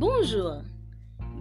Bonjour, 0.00 0.62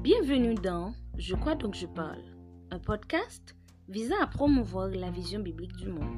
bienvenue 0.01 0.55
dans 0.55 0.91
Je 1.15 1.35
crois 1.35 1.53
donc 1.53 1.75
je 1.75 1.85
parle, 1.85 2.23
un 2.71 2.79
podcast 2.79 3.55
visant 3.87 4.15
à 4.19 4.25
promouvoir 4.25 4.87
la 4.87 5.11
vision 5.11 5.41
biblique 5.41 5.75
du 5.75 5.89
monde. 5.89 6.17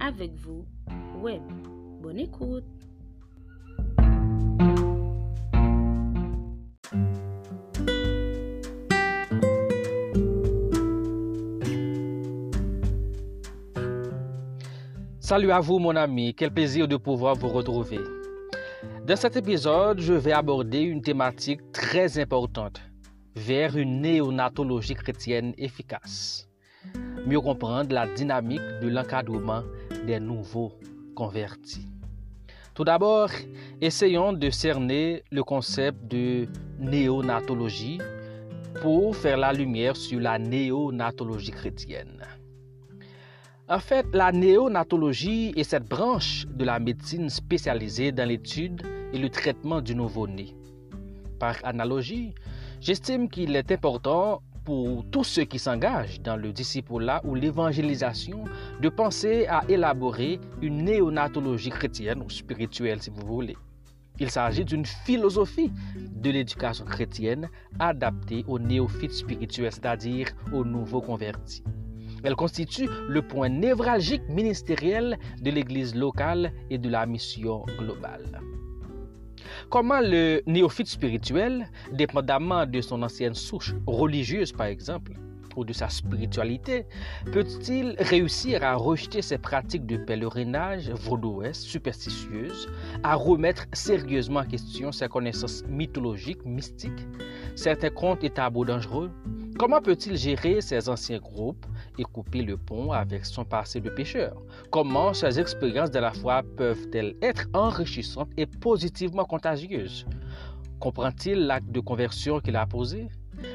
Avec 0.00 0.34
vous, 0.34 0.64
Web. 1.22 1.42
Bonne 2.02 2.18
écoute. 2.18 2.64
Salut 15.20 15.52
à 15.52 15.60
vous 15.60 15.78
mon 15.78 15.94
ami, 15.94 16.34
quel 16.34 16.50
plaisir 16.50 16.88
de 16.88 16.96
pouvoir 16.96 17.36
vous 17.36 17.48
retrouver. 17.48 18.00
Dans 19.06 19.14
cet 19.14 19.36
épisode, 19.36 20.00
je 20.00 20.14
vais 20.14 20.32
aborder 20.32 20.80
une 20.80 21.00
thématique 21.00 21.60
très 21.70 22.18
importante, 22.18 22.80
vers 23.36 23.76
une 23.76 24.00
néonatologie 24.00 24.96
chrétienne 24.96 25.54
efficace. 25.58 26.48
Mieux 27.24 27.40
comprendre 27.40 27.94
la 27.94 28.08
dynamique 28.08 28.68
de 28.82 28.88
l'encadrement 28.88 29.62
des 30.08 30.18
nouveaux 30.18 30.72
convertis. 31.14 31.86
Tout 32.74 32.82
d'abord, 32.82 33.30
essayons 33.80 34.32
de 34.32 34.50
cerner 34.50 35.22
le 35.30 35.44
concept 35.44 36.04
de 36.08 36.48
néonatologie 36.80 38.00
pour 38.82 39.14
faire 39.14 39.36
la 39.36 39.52
lumière 39.52 39.94
sur 39.94 40.18
la 40.18 40.36
néonatologie 40.36 41.52
chrétienne. 41.52 42.24
En 43.68 43.78
fait, 43.78 44.06
la 44.12 44.32
néonatologie 44.32 45.52
est 45.56 45.62
cette 45.62 45.88
branche 45.88 46.44
de 46.48 46.64
la 46.64 46.80
médecine 46.80 47.30
spécialisée 47.30 48.10
dans 48.10 48.28
l'étude 48.28 48.82
et 49.12 49.18
le 49.18 49.28
traitement 49.28 49.80
du 49.80 49.94
nouveau-né. 49.94 50.54
Par 51.38 51.56
analogie, 51.64 52.34
j'estime 52.80 53.28
qu'il 53.28 53.54
est 53.56 53.70
important 53.70 54.42
pour 54.64 55.04
tous 55.10 55.24
ceux 55.24 55.44
qui 55.44 55.60
s'engagent 55.60 56.20
dans 56.20 56.36
le 56.36 56.52
disciple-là 56.52 57.20
ou 57.24 57.34
l'évangélisation 57.36 58.44
de 58.80 58.88
penser 58.88 59.46
à 59.46 59.64
élaborer 59.68 60.40
une 60.60 60.84
néonatologie 60.84 61.70
chrétienne 61.70 62.20
ou 62.22 62.28
spirituelle 62.28 63.00
si 63.00 63.10
vous 63.10 63.24
voulez. 63.26 63.56
Il 64.18 64.30
s'agit 64.30 64.64
d'une 64.64 64.86
philosophie 64.86 65.70
de 65.94 66.30
l'éducation 66.30 66.84
chrétienne 66.84 67.48
adaptée 67.78 68.44
aux 68.48 68.58
néophytes 68.58 69.12
spirituels, 69.12 69.72
c'est-à-dire 69.72 70.28
aux 70.52 70.64
nouveaux 70.64 71.02
convertis. 71.02 71.62
Elle 72.24 72.34
constitue 72.34 72.88
le 73.08 73.22
point 73.22 73.50
névralgique 73.50 74.26
ministériel 74.28 75.18
de 75.42 75.50
l'Église 75.50 75.94
locale 75.94 76.52
et 76.70 76.78
de 76.78 76.88
la 76.88 77.06
mission 77.06 77.64
globale. 77.78 78.40
Comment 79.70 80.00
le 80.00 80.42
néophyte 80.46 80.88
spirituel, 80.88 81.68
dépendamment 81.92 82.66
de 82.66 82.80
son 82.80 83.02
ancienne 83.02 83.34
souche 83.34 83.74
religieuse 83.86 84.52
par 84.52 84.66
exemple, 84.66 85.12
ou 85.56 85.64
de 85.64 85.72
sa 85.72 85.88
spiritualité, 85.88 86.86
peut-il 87.32 87.96
réussir 87.98 88.62
à 88.62 88.74
rejeter 88.74 89.22
ses 89.22 89.38
pratiques 89.38 89.86
de 89.86 89.96
pèlerinage 89.96 90.90
vaudouesses, 90.90 91.62
superstitieuses, 91.62 92.68
à 93.02 93.14
remettre 93.14 93.64
sérieusement 93.72 94.40
en 94.40 94.44
question 94.44 94.92
ses 94.92 95.08
connaissances 95.08 95.64
mythologiques, 95.66 96.44
mystiques, 96.44 97.06
certains 97.54 97.90
contes 97.90 98.22
et 98.22 98.30
tabous 98.30 98.64
dangereux 98.64 99.10
Comment 99.58 99.80
peut-il 99.80 100.18
gérer 100.18 100.60
ses 100.60 100.86
anciens 100.90 101.18
groupes 101.18 101.64
et 101.98 102.02
couper 102.02 102.42
le 102.42 102.58
pont 102.58 102.92
avec 102.92 103.24
son 103.24 103.42
passé 103.42 103.80
de 103.80 103.88
pécheur 103.88 104.36
Comment 104.70 105.14
ces 105.14 105.40
expériences 105.40 105.90
de 105.90 105.98
la 105.98 106.12
foi 106.12 106.42
peuvent-elles 106.58 107.16
être 107.22 107.46
enrichissantes 107.54 108.28
et 108.36 108.44
positivement 108.44 109.24
contagieuses? 109.24 110.04
Comprend-il 110.78 111.46
l'acte 111.46 111.70
de 111.70 111.80
conversion 111.80 112.38
qu'il 112.40 112.54
a 112.54 112.66
posé? 112.66 113.08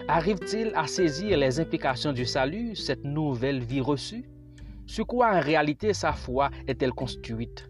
Arrive-t-il 0.08 0.72
à 0.76 0.88
saisir 0.88 1.38
les 1.38 1.60
implications 1.60 2.14
du 2.14 2.26
salut, 2.26 2.76
cette 2.76 3.04
nouvelle 3.04 3.64
vie 3.64 3.82
reçue? 3.82 4.26
Sur 4.88 5.06
quoi 5.06 5.36
en 5.36 5.40
réalité 5.40 5.94
sa 5.94 6.14
foi 6.14 6.50
est-elle 6.68 6.94
construite 6.94 7.70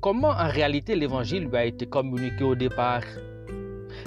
Comment 0.00 0.30
en 0.30 0.48
réalité 0.48 0.96
l'évangile 0.96 1.44
lui 1.44 1.56
a 1.56 1.66
été 1.66 1.86
communiqué 1.86 2.42
au 2.42 2.56
départ? 2.56 3.04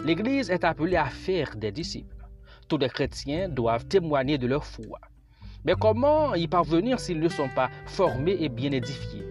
L'Église 0.03 0.49
est 0.49 0.65
appelée 0.65 0.97
à 0.97 1.05
faire 1.05 1.55
des 1.55 1.71
disciples 1.71 2.22
tous 2.73 2.79
les 2.79 2.89
chrétiens 2.89 3.49
doivent 3.49 3.85
témoigner 3.85 4.39
de 4.39 4.47
leur 4.47 4.65
foi. 4.65 4.97
Mais 5.63 5.75
comment 5.79 6.33
y 6.33 6.47
parvenir 6.47 6.99
s'ils 6.99 7.19
ne 7.19 7.29
sont 7.29 7.49
pas 7.49 7.69
formés 7.85 8.35
et 8.39 8.49
bien 8.49 8.71
édifiés? 8.71 9.23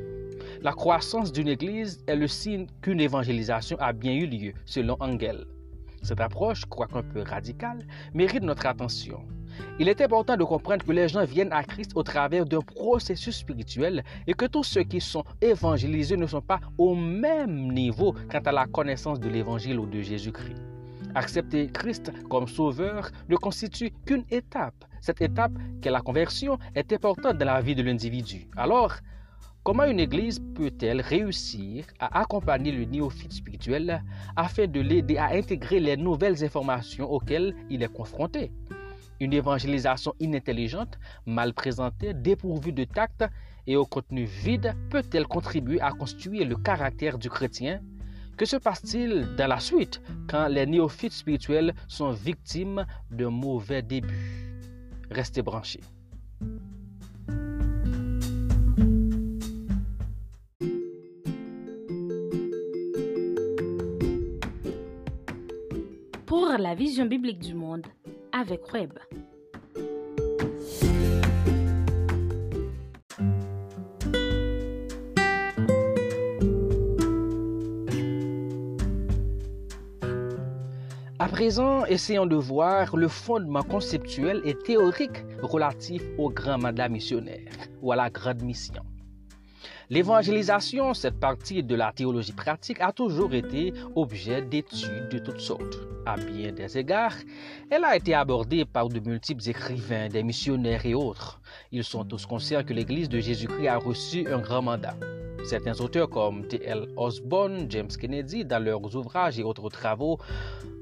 La 0.60 0.70
croissance 0.70 1.32
d'une 1.32 1.48
Église 1.48 2.04
est 2.06 2.14
le 2.14 2.28
signe 2.28 2.68
qu'une 2.82 3.00
évangélisation 3.00 3.76
a 3.80 3.92
bien 3.92 4.12
eu 4.12 4.26
lieu, 4.26 4.52
selon 4.64 4.96
Engel. 5.00 5.44
Cette 6.02 6.20
approche, 6.20 6.64
quoique 6.66 6.96
un 6.96 7.02
peu 7.02 7.22
radicale, 7.22 7.84
mérite 8.14 8.44
notre 8.44 8.66
attention. 8.66 9.24
Il 9.80 9.88
est 9.88 10.00
important 10.00 10.36
de 10.36 10.44
comprendre 10.44 10.84
que 10.84 10.92
les 10.92 11.08
gens 11.08 11.24
viennent 11.24 11.52
à 11.52 11.64
Christ 11.64 11.90
au 11.96 12.04
travers 12.04 12.46
d'un 12.46 12.60
processus 12.60 13.38
spirituel 13.38 14.04
et 14.28 14.34
que 14.34 14.46
tous 14.46 14.62
ceux 14.62 14.84
qui 14.84 15.00
sont 15.00 15.24
évangélisés 15.40 16.16
ne 16.16 16.28
sont 16.28 16.42
pas 16.42 16.60
au 16.78 16.94
même 16.94 17.72
niveau 17.72 18.14
quant 18.30 18.44
à 18.44 18.52
la 18.52 18.66
connaissance 18.66 19.18
de 19.18 19.28
l'Évangile 19.28 19.80
ou 19.80 19.86
de 19.86 20.00
Jésus-Christ. 20.00 20.71
Accepter 21.14 21.66
Christ 21.66 22.10
comme 22.30 22.48
sauveur 22.48 23.10
ne 23.28 23.36
constitue 23.36 23.90
qu'une 24.06 24.24
étape. 24.30 24.84
Cette 25.00 25.20
étape, 25.20 25.52
qu'est 25.82 25.90
la 25.90 26.00
conversion, 26.00 26.58
est 26.74 26.90
importante 26.92 27.36
dans 27.36 27.44
la 27.44 27.60
vie 27.60 27.74
de 27.74 27.82
l'individu. 27.82 28.48
Alors, 28.56 28.94
comment 29.62 29.84
une 29.84 30.00
Église 30.00 30.40
peut-elle 30.54 31.02
réussir 31.02 31.84
à 31.98 32.20
accompagner 32.20 32.72
le 32.72 32.86
néophyte 32.86 33.32
spirituel 33.32 34.02
afin 34.36 34.66
de 34.66 34.80
l'aider 34.80 35.18
à 35.18 35.32
intégrer 35.32 35.80
les 35.80 35.98
nouvelles 35.98 36.42
informations 36.42 37.10
auxquelles 37.10 37.54
il 37.68 37.82
est 37.82 37.92
confronté? 37.92 38.50
Une 39.20 39.34
évangélisation 39.34 40.14
inintelligente, 40.18 40.98
mal 41.26 41.52
présentée, 41.52 42.14
dépourvue 42.14 42.72
de 42.72 42.84
tact 42.84 43.24
et 43.66 43.76
au 43.76 43.84
contenu 43.84 44.24
vide 44.24 44.74
peut-elle 44.88 45.26
contribuer 45.26 45.80
à 45.80 45.90
construire 45.92 46.48
le 46.48 46.56
caractère 46.56 47.18
du 47.18 47.28
chrétien? 47.28 47.80
Que 48.36 48.44
se 48.44 48.56
passe-t-il 48.56 49.34
dans 49.36 49.46
la 49.46 49.60
suite 49.60 50.00
quand 50.28 50.48
les 50.48 50.66
néophytes 50.66 51.12
spirituels 51.12 51.74
sont 51.88 52.10
victimes 52.10 52.86
d'un 53.10 53.30
mauvais 53.30 53.82
début 53.82 54.52
Restez 55.10 55.42
branchés. 55.42 55.80
Pour 66.26 66.46
la 66.58 66.74
vision 66.74 67.04
biblique 67.04 67.40
du 67.40 67.54
monde 67.54 67.86
avec 68.32 68.72
Web. 68.72 68.92
Présent, 81.32 81.86
essayons 81.86 82.26
de 82.26 82.36
voir 82.36 82.94
le 82.94 83.08
fondement 83.08 83.62
conceptuel 83.62 84.42
et 84.44 84.54
théorique 84.54 85.24
relatif 85.40 86.02
au 86.18 86.28
grand 86.28 86.58
mandat 86.58 86.90
missionnaire 86.90 87.50
ou 87.80 87.90
à 87.90 87.96
la 87.96 88.10
grande 88.10 88.42
mission. 88.42 88.82
L'évangélisation, 89.88 90.92
cette 90.92 91.18
partie 91.18 91.62
de 91.62 91.74
la 91.74 91.90
théologie 91.90 92.32
pratique, 92.32 92.82
a 92.82 92.92
toujours 92.92 93.32
été 93.32 93.72
objet 93.96 94.42
d'études 94.42 95.08
de 95.10 95.18
toutes 95.18 95.40
sortes. 95.40 95.78
À 96.04 96.16
bien 96.16 96.52
des 96.52 96.76
égards, 96.76 97.16
elle 97.70 97.84
a 97.84 97.96
été 97.96 98.12
abordée 98.12 98.66
par 98.66 98.90
de 98.90 99.00
multiples 99.00 99.48
écrivains, 99.48 100.08
des 100.08 100.22
missionnaires 100.22 100.84
et 100.84 100.94
autres. 100.94 101.40
Ils 101.70 101.84
sont 101.84 102.04
tous 102.04 102.26
conscients 102.26 102.62
que 102.62 102.74
l'Église 102.74 103.08
de 103.08 103.20
Jésus-Christ 103.20 103.68
a 103.68 103.78
reçu 103.78 104.28
un 104.28 104.38
grand 104.38 104.60
mandat. 104.60 104.96
Certains 105.44 105.80
auteurs 105.80 106.08
comme 106.08 106.46
T.L. 106.46 106.88
Osborne, 106.96 107.66
James 107.68 107.88
Kennedy, 107.88 108.44
dans 108.44 108.62
leurs 108.62 108.94
ouvrages 108.96 109.38
et 109.38 109.42
autres 109.42 109.68
travaux 109.68 110.18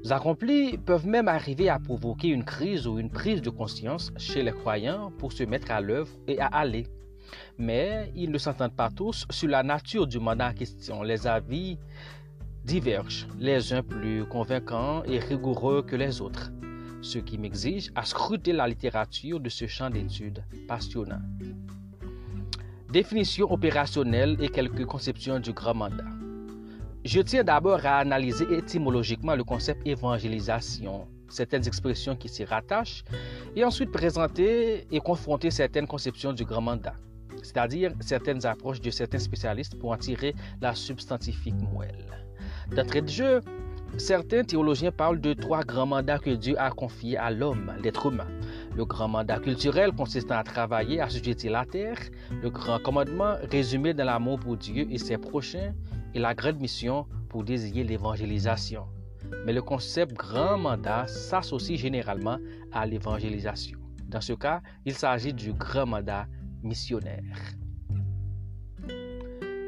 accomplis, 0.09 0.77
peuvent 0.77 1.07
même 1.07 1.27
arriver 1.27 1.67
à 1.67 1.79
provoquer 1.79 2.29
une 2.29 2.43
crise 2.43 2.87
ou 2.87 2.99
une 2.99 3.09
prise 3.09 3.41
de 3.41 3.49
conscience 3.49 4.11
chez 4.17 4.43
les 4.43 4.51
croyants 4.51 5.11
pour 5.17 5.33
se 5.33 5.43
mettre 5.43 5.71
à 5.71 5.81
l'œuvre 5.81 6.11
et 6.27 6.39
à 6.39 6.45
aller. 6.45 6.87
Mais 7.57 8.11
ils 8.15 8.29
ne 8.29 8.37
s'entendent 8.37 8.75
pas 8.75 8.89
tous 8.89 9.25
sur 9.29 9.49
la 9.49 9.63
nature 9.63 10.05
du 10.05 10.19
mandat 10.19 10.49
en 10.49 10.53
question. 10.53 11.01
Les 11.01 11.25
avis 11.25 11.77
divergent, 12.63 13.27
les 13.39 13.73
uns 13.73 13.83
plus 13.83 14.25
convaincants 14.25 15.03
et 15.05 15.19
rigoureux 15.19 15.81
que 15.81 15.95
les 15.95 16.21
autres, 16.21 16.51
ce 17.01 17.17
qui 17.17 17.37
m'exige 17.39 17.91
à 17.95 18.05
scruter 18.05 18.53
la 18.53 18.67
littérature 18.67 19.39
de 19.39 19.49
ce 19.49 19.65
champ 19.65 19.89
d'études 19.89 20.43
passionnant 20.67 21.21
définition 22.91 23.49
opérationnelle 23.51 24.35
et 24.41 24.49
quelques 24.49 24.85
conceptions 24.85 25.39
du 25.39 25.53
grand 25.53 25.73
mandat. 25.73 26.11
Je 27.05 27.21
tiens 27.21 27.43
d'abord 27.43 27.85
à 27.85 27.99
analyser 27.99 28.45
étymologiquement 28.53 29.35
le 29.35 29.45
concept 29.45 29.87
évangélisation, 29.87 31.07
certaines 31.29 31.65
expressions 31.65 32.17
qui 32.17 32.27
s'y 32.27 32.43
rattachent, 32.43 33.03
et 33.55 33.63
ensuite 33.63 33.91
présenter 33.91 34.85
et 34.91 34.99
confronter 34.99 35.51
certaines 35.51 35.87
conceptions 35.87 36.33
du 36.33 36.43
grand 36.43 36.61
mandat, 36.61 36.95
c'est-à-dire 37.41 37.93
certaines 38.01 38.45
approches 38.45 38.81
de 38.81 38.91
certains 38.91 39.19
spécialistes 39.19 39.79
pour 39.79 39.91
en 39.91 39.97
tirer 39.97 40.35
la 40.61 40.75
substantifique 40.75 41.55
moelle. 41.73 42.05
D'entrée 42.75 43.01
de 43.01 43.09
jeu, 43.09 43.41
certains 43.97 44.43
théologiens 44.43 44.91
parlent 44.91 45.19
de 45.19 45.33
trois 45.33 45.63
grands 45.63 45.85
mandats 45.85 46.19
que 46.19 46.29
Dieu 46.29 46.59
a 46.59 46.71
confiés 46.71 47.17
à 47.17 47.31
l'homme, 47.31 47.73
l'être 47.83 48.07
humain. 48.07 48.27
Le 48.75 48.85
grand 48.85 49.07
mandat 49.07 49.39
culturel 49.39 49.91
consistant 49.91 50.37
à 50.37 50.43
travailler, 50.43 50.99
à 51.01 51.05
assujettir 51.05 51.51
la 51.51 51.65
terre, 51.65 51.97
le 52.41 52.49
grand 52.49 52.79
commandement 52.79 53.35
résumé 53.51 53.93
dans 53.93 54.05
l'amour 54.05 54.39
pour 54.39 54.57
Dieu 54.57 54.87
et 54.89 54.97
ses 54.97 55.17
prochains, 55.17 55.73
et 56.13 56.19
la 56.19 56.33
grande 56.33 56.59
mission 56.59 57.05
pour 57.29 57.43
désigner 57.43 57.83
l'évangélisation. 57.83 58.85
Mais 59.45 59.53
le 59.53 59.61
concept 59.61 60.13
grand 60.13 60.57
mandat 60.57 61.07
s'associe 61.07 61.79
généralement 61.79 62.37
à 62.71 62.85
l'évangélisation. 62.85 63.79
Dans 64.07 64.21
ce 64.21 64.33
cas, 64.33 64.61
il 64.85 64.93
s'agit 64.93 65.33
du 65.33 65.53
grand 65.53 65.85
mandat 65.85 66.27
missionnaire. 66.63 67.23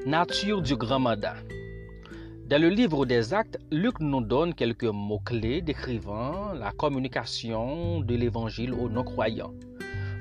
Nature 0.06 0.62
du 0.62 0.75
grand 0.75 1.00
mandat. 1.00 1.36
Dans 2.53 2.61
le 2.61 2.69
livre 2.69 3.07
des 3.07 3.33
actes, 3.33 3.57
Luc 3.71 4.00
nous 4.00 4.21
donne 4.21 4.53
quelques 4.53 4.83
mots-clés 4.83 5.63
décrivant 5.63 6.53
la 6.53 6.71
communication 6.71 8.01
de 8.01 8.13
l'évangile 8.13 8.75
aux 8.75 8.89
non-croyants. 8.89 9.55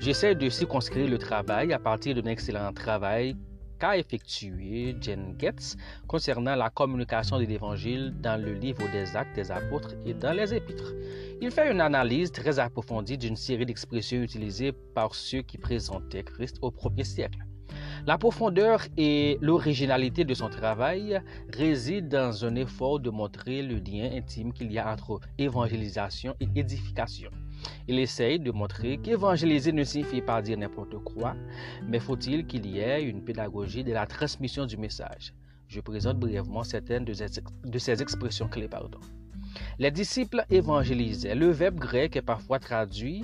J'essaie 0.01 0.35
de 0.35 0.49
circonscrire 0.49 1.11
le 1.11 1.19
travail 1.19 1.75
à 1.75 1.79
partir 1.79 2.15
d'un 2.15 2.31
excellent 2.31 2.73
travail 2.73 3.37
qu'a 3.79 3.99
effectué 3.99 4.97
Jen 4.99 5.35
Getz 5.39 5.77
concernant 6.09 6.55
la 6.55 6.71
communication 6.71 7.39
de 7.39 7.45
l'évangile 7.45 8.15
dans 8.23 8.43
le 8.43 8.55
livre 8.55 8.91
des 8.93 9.15
actes 9.15 9.37
des 9.37 9.51
apôtres 9.51 9.93
et 10.07 10.15
dans 10.15 10.33
les 10.33 10.55
épîtres. 10.55 10.95
Il 11.43 11.51
fait 11.51 11.71
une 11.71 11.83
analyse 11.83 12.33
très 12.33 12.59
approfondie 12.59 13.19
d'une 13.19 13.37
série 13.37 13.67
d'expressions 13.67 14.23
utilisées 14.23 14.73
par 14.73 15.15
ceux 15.15 15.43
qui 15.43 15.59
présentaient 15.59 16.25
Christ 16.25 16.57
au 16.63 16.71
premier 16.71 17.05
siècle. 17.05 17.41
La 18.07 18.19
profondeur 18.19 18.81
et 18.97 19.39
l'originalité 19.41 20.25
de 20.25 20.35
son 20.35 20.49
travail 20.49 21.21
résident 21.53 22.09
dans 22.09 22.45
un 22.45 22.57
effort 22.57 22.99
de 22.99 23.11
montrer 23.11 23.63
le 23.63 23.77
lien 23.77 24.11
intime 24.13 24.53
qu'il 24.53 24.73
y 24.73 24.79
a 24.79 24.93
entre 24.93 25.21
évangélisation 25.39 26.35
et 26.41 26.49
édification. 26.57 27.31
Il 27.87 27.99
essaye 27.99 28.41
de 28.41 28.51
montrer 28.51 28.99
qu'évangéliser 28.99 29.73
ne 29.73 29.85
signifie 29.85 30.21
pas 30.21 30.43
dire 30.43 30.59
n'importe 30.59 30.99
quoi, 31.05 31.37
mais 31.87 32.01
faut-il 32.01 32.47
qu'il 32.47 32.67
y 32.67 32.81
ait 32.81 33.03
une 33.05 33.23
pédagogie 33.23 33.85
de 33.85 33.93
la 33.93 34.07
transmission 34.07 34.67
du 34.67 34.77
message? 34.77 35.33
Je 35.69 35.81
présente 35.81 36.19
brièvement 36.19 36.65
certaines 36.65 37.05
de 37.05 37.79
ces 37.79 38.03
expressions 38.03 38.49
clés. 38.49 38.69
Les 39.79 39.91
disciples 39.91 40.45
évangélisaient. 40.51 41.35
Le 41.35 41.51
verbe 41.51 41.77
grec 41.77 42.17
est 42.17 42.23
parfois 42.23 42.59
traduit 42.59 43.23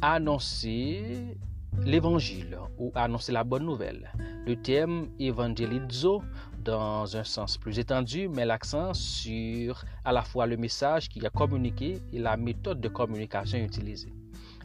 annoncer 0.00 1.36
l'évangile 1.82 2.58
ou 2.78 2.92
annoncer 2.94 3.32
la 3.32 3.44
bonne 3.44 3.64
nouvelle. 3.64 4.12
Le 4.46 4.56
terme 4.56 5.08
évangélizo 5.18 6.22
dans 6.64 7.16
un 7.16 7.24
sens 7.24 7.58
plus 7.58 7.78
étendu 7.78 8.28
met 8.28 8.46
l'accent 8.46 8.94
sur 8.94 9.84
à 10.04 10.12
la 10.12 10.22
fois 10.22 10.46
le 10.46 10.56
message 10.56 11.08
qui 11.08 11.18
est 11.18 11.34
communiqué 11.34 12.00
et 12.12 12.18
la 12.18 12.36
méthode 12.36 12.80
de 12.80 12.88
communication 12.88 13.58
utilisée. 13.58 14.12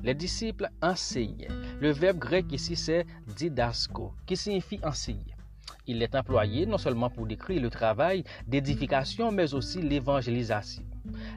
Les 0.02 0.14
disciples 0.14 0.70
enseignaient. 0.82 1.50
Le 1.82 1.92
verbe 1.92 2.20
grec 2.20 2.46
ici 2.52 2.76
c'est 2.76 3.06
didasco 3.36 4.14
qui 4.26 4.38
signifie 4.38 4.80
enseigner. 4.84 5.36
Il 5.88 6.02
est 6.02 6.16
employé 6.16 6.66
non 6.66 6.78
seulement 6.78 7.10
pour 7.10 7.26
décrire 7.26 7.62
le 7.62 7.70
travail 7.70 8.24
d'édification 8.48 9.32
mais 9.32 9.54
aussi 9.54 9.82
l'évangélisation. 9.82 10.84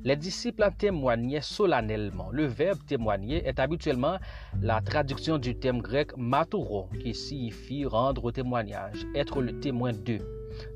Les 0.05 0.17
disciples 0.17 0.69
témoignaient 0.79 1.41
solennellement. 1.41 2.29
Le 2.33 2.47
verbe 2.47 2.79
témoigner 2.87 3.47
est 3.47 3.61
habituellement 3.61 4.19
la 4.61 4.81
traduction 4.81 5.39
du 5.39 5.55
terme 5.55 5.81
grec 5.81 6.17
maturo, 6.17 6.89
qui 7.01 7.15
signifie 7.15 7.85
rendre 7.85 8.31
témoignage, 8.31 9.07
être 9.15 9.41
le 9.41 9.59
témoin 9.61 9.93
d'eux. 9.93 10.21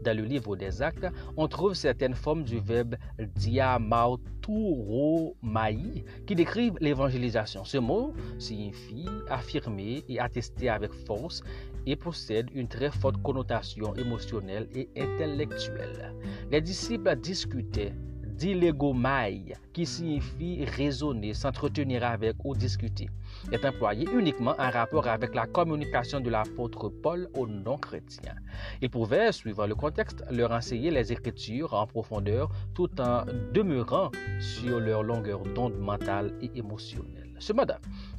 Dans 0.05 0.17
le 0.17 0.23
livre 0.23 0.57
des 0.57 0.81
Actes, 0.83 1.07
on 1.37 1.49
trouve 1.49 1.75
certaines 1.75 2.15
formes 2.15 2.45
du 2.45 2.59
verbe 2.59 2.97
diamauturomai 3.35 6.05
qui 6.27 6.35
décrivent 6.35 6.79
l'évangélisation. 6.81 7.63
Ce 7.65 7.77
mot 7.79 8.15
signifie 8.39 9.07
affirmer 9.29 10.03
et 10.09 10.19
attester 10.19 10.71
avec 10.71 10.93
force 10.93 11.43
et 11.87 11.97
possède 11.97 12.49
une 12.55 12.69
très 12.69 12.91
forte 12.91 13.23
connotation 13.23 13.95
émotionnelle 13.97 14.67
et 14.75 14.89
intellectuelle. 14.97 16.15
Les 16.51 16.63
disciples 16.63 17.17
discutaient 17.17 17.93
dilegomai, 18.37 19.55
qui 19.73 19.87
signifie 19.87 20.65
raisonner, 20.65 21.35
s'entretenir 21.35 22.05
avec 22.05 22.37
ou 22.45 22.55
discuter, 22.55 23.09
est 23.51 23.65
employé 23.65 24.07
uniquement 24.13 24.55
en 24.59 24.71
rapport 24.71 25.07
avec 25.09 25.35
la 25.35 25.47
communication 25.47 26.21
de 26.21 26.31
l'apôtre 26.31 26.89
Paul 26.89 27.29
aux 27.35 27.47
non-chrétiens. 27.47 28.37
Il 28.83 28.91
pouvait, 28.91 29.33
suivant 29.33 29.67
le 29.67 29.75
contexte, 29.75 30.25
leur 30.31 30.53
enseigner 30.53 30.91
les 30.91 31.13
Écritures 31.13 31.75
en 31.75 31.87
profondeur 31.87 32.51
tout 32.75 32.91
en 33.01 33.25
demeurant 33.53 34.11
sur 34.39 34.81
leur 34.81 35.03
longueur 35.03 35.43
d'onde 35.55 35.79
mentale 35.79 36.33
et 36.41 36.51
émotionnelle. 36.55 37.26
Cependant, 37.39 37.77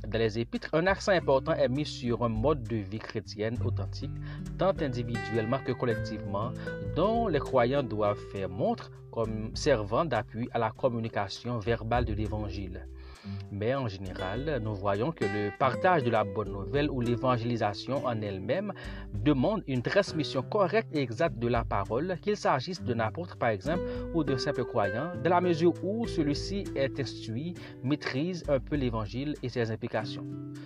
dans 0.07 0.19
les 0.19 0.39
épîtres, 0.39 0.69
un 0.73 0.85
accent 0.87 1.11
important 1.11 1.53
est 1.53 1.69
mis 1.69 1.85
sur 1.85 2.23
un 2.23 2.29
mode 2.29 2.63
de 2.63 2.77
vie 2.77 2.99
chrétienne 2.99 3.57
authentique, 3.65 4.11
tant 4.57 4.73
individuellement 4.79 5.59
que 5.59 5.71
collectivement, 5.71 6.51
dont 6.95 7.27
les 7.27 7.39
croyants 7.39 7.83
doivent 7.83 8.23
faire 8.31 8.49
montre 8.49 8.91
comme 9.11 9.55
servant 9.55 10.05
d'appui 10.05 10.47
à 10.53 10.59
la 10.59 10.69
communication 10.69 11.57
verbale 11.57 12.05
de 12.05 12.13
l'Évangile. 12.13 12.87
Mais 13.51 13.73
en 13.73 13.87
général, 13.87 14.59
nous 14.63 14.75
voyons 14.75 15.11
que 15.11 15.23
le 15.23 15.51
partage 15.57 16.03
de 16.03 16.09
la 16.09 16.23
bonne 16.23 16.51
nouvelle 16.51 16.89
ou 16.89 17.01
l'évangélisation 17.01 18.05
en 18.05 18.21
elle-même 18.21 18.73
demande 19.13 19.63
une 19.67 19.81
transmission 19.81 20.41
correcte 20.41 20.89
et 20.93 21.01
exacte 21.01 21.39
de 21.39 21.47
la 21.47 21.63
parole, 21.63 22.17
qu'il 22.21 22.35
s'agisse 22.35 22.81
d'un 22.83 22.99
apôtre 22.99 23.37
par 23.37 23.49
exemple 23.49 23.83
ou 24.13 24.23
d'un 24.23 24.37
simple 24.37 24.65
croyant, 24.65 25.11
de 25.23 25.29
la 25.29 25.41
mesure 25.41 25.73
où 25.83 26.07
celui-ci 26.07 26.65
est 26.75 26.99
instruit, 26.99 27.53
maîtrise 27.83 28.43
un 28.49 28.59
peu 28.59 28.75
l'évangile 28.75 29.35
et 29.43 29.49
ses 29.49 29.71
implications, 29.71 30.25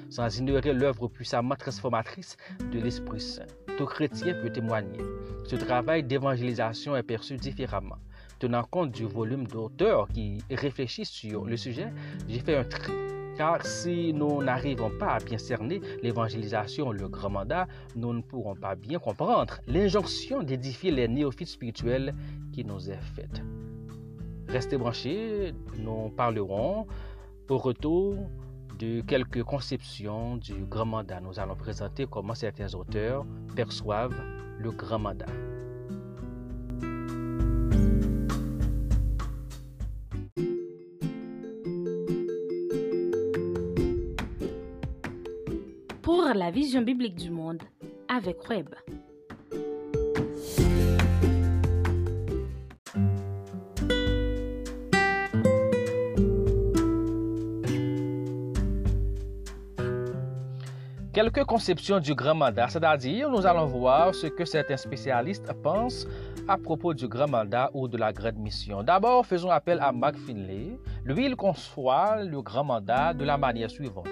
sans 0.10 0.38
ignorer 0.38 0.74
l'œuvre 0.74 1.08
puissamment 1.08 1.56
transformatrice 1.56 2.36
de 2.72 2.80
l'Esprit 2.80 3.22
Saint. 3.22 3.46
Tout 3.78 3.86
chrétien 3.86 4.34
peut 4.42 4.52
témoigner. 4.52 5.00
Ce 5.46 5.56
travail 5.56 6.04
d'évangélisation 6.04 6.96
est 6.96 7.04
perçu 7.04 7.38
différemment 7.38 7.98
tenant 8.42 8.64
compte 8.64 8.92
du 8.92 9.06
volume 9.06 9.46
d'auteurs 9.46 10.08
qui 10.08 10.40
réfléchissent 10.50 11.12
sur 11.12 11.46
le 11.46 11.56
sujet, 11.58 11.94
j'ai 12.28 12.40
fait 12.40 12.58
un 12.58 12.64
tri. 12.64 12.92
Car 13.38 13.64
si 13.64 14.14
nous 14.14 14.42
n'arrivons 14.42 14.92
pas 15.00 15.14
à 15.14 15.20
bien 15.20 15.38
cerner 15.38 15.80
l'évangélisation, 16.02 16.92
le 16.92 17.08
grand 17.08 17.30
mandat, 17.30 17.68
nous 17.96 18.14
ne 18.14 18.22
pourrons 18.22 18.56
pas 18.56 18.74
bien 18.74 18.98
comprendre 18.98 19.60
l'injonction 19.68 20.42
d'édifier 20.42 20.90
les 20.90 21.08
néophytes 21.08 21.50
spirituels 21.50 22.16
qui 22.52 22.66
nous 22.66 22.90
est 22.90 23.04
faite. 23.16 23.44
Restez 24.48 24.78
branchés, 24.78 25.54
nous 25.78 26.10
parlerons 26.10 26.88
au 27.48 27.58
retour 27.60 28.16
de 28.80 29.02
quelques 29.02 29.44
conceptions 29.44 30.38
du 30.38 30.66
grand 30.66 30.88
mandat. 30.88 31.22
Nous 31.22 31.40
allons 31.40 31.56
présenter 31.56 32.08
comment 32.10 32.34
certains 32.34 32.74
auteurs 32.74 33.24
perçoivent 33.56 34.20
le 34.58 34.72
grand 34.72 35.00
mandat. 35.00 35.28
La 46.34 46.52
vision 46.52 46.82
biblique 46.82 47.16
du 47.16 47.30
monde 47.30 47.62
avec 48.08 48.48
Web. 48.50 48.70
Quelques 61.14 61.44
conceptions 61.44 62.00
du 62.00 62.16
grand 62.16 62.36
mandat, 62.36 62.70
c'est-à-dire 62.70 63.30
nous 63.30 63.46
allons 63.46 63.66
voir 63.66 64.16
ce 64.16 64.28
que 64.28 64.46
certains 64.46 64.78
spécialistes 64.78 65.52
pensent 65.62 66.08
à 66.48 66.58
propos 66.58 66.94
du 66.94 67.08
grand 67.08 67.30
mandat 67.30 67.70
ou 67.74 67.88
de 67.90 67.98
la 67.98 68.14
grande 68.14 68.38
mission. 68.38 68.82
D'abord, 68.82 69.26
faisons 69.26 69.52
appel 69.52 69.80
à 69.82 69.92
Mark 69.92 70.16
Finlay. 70.16 70.78
Lui, 71.04 71.26
il 71.26 71.36
conçoit 71.36 72.24
le 72.24 72.42
grand 72.42 72.64
mandat 72.64 73.14
de 73.14 73.26
la 73.26 73.38
manière 73.38 73.70
suivante. 73.70 74.08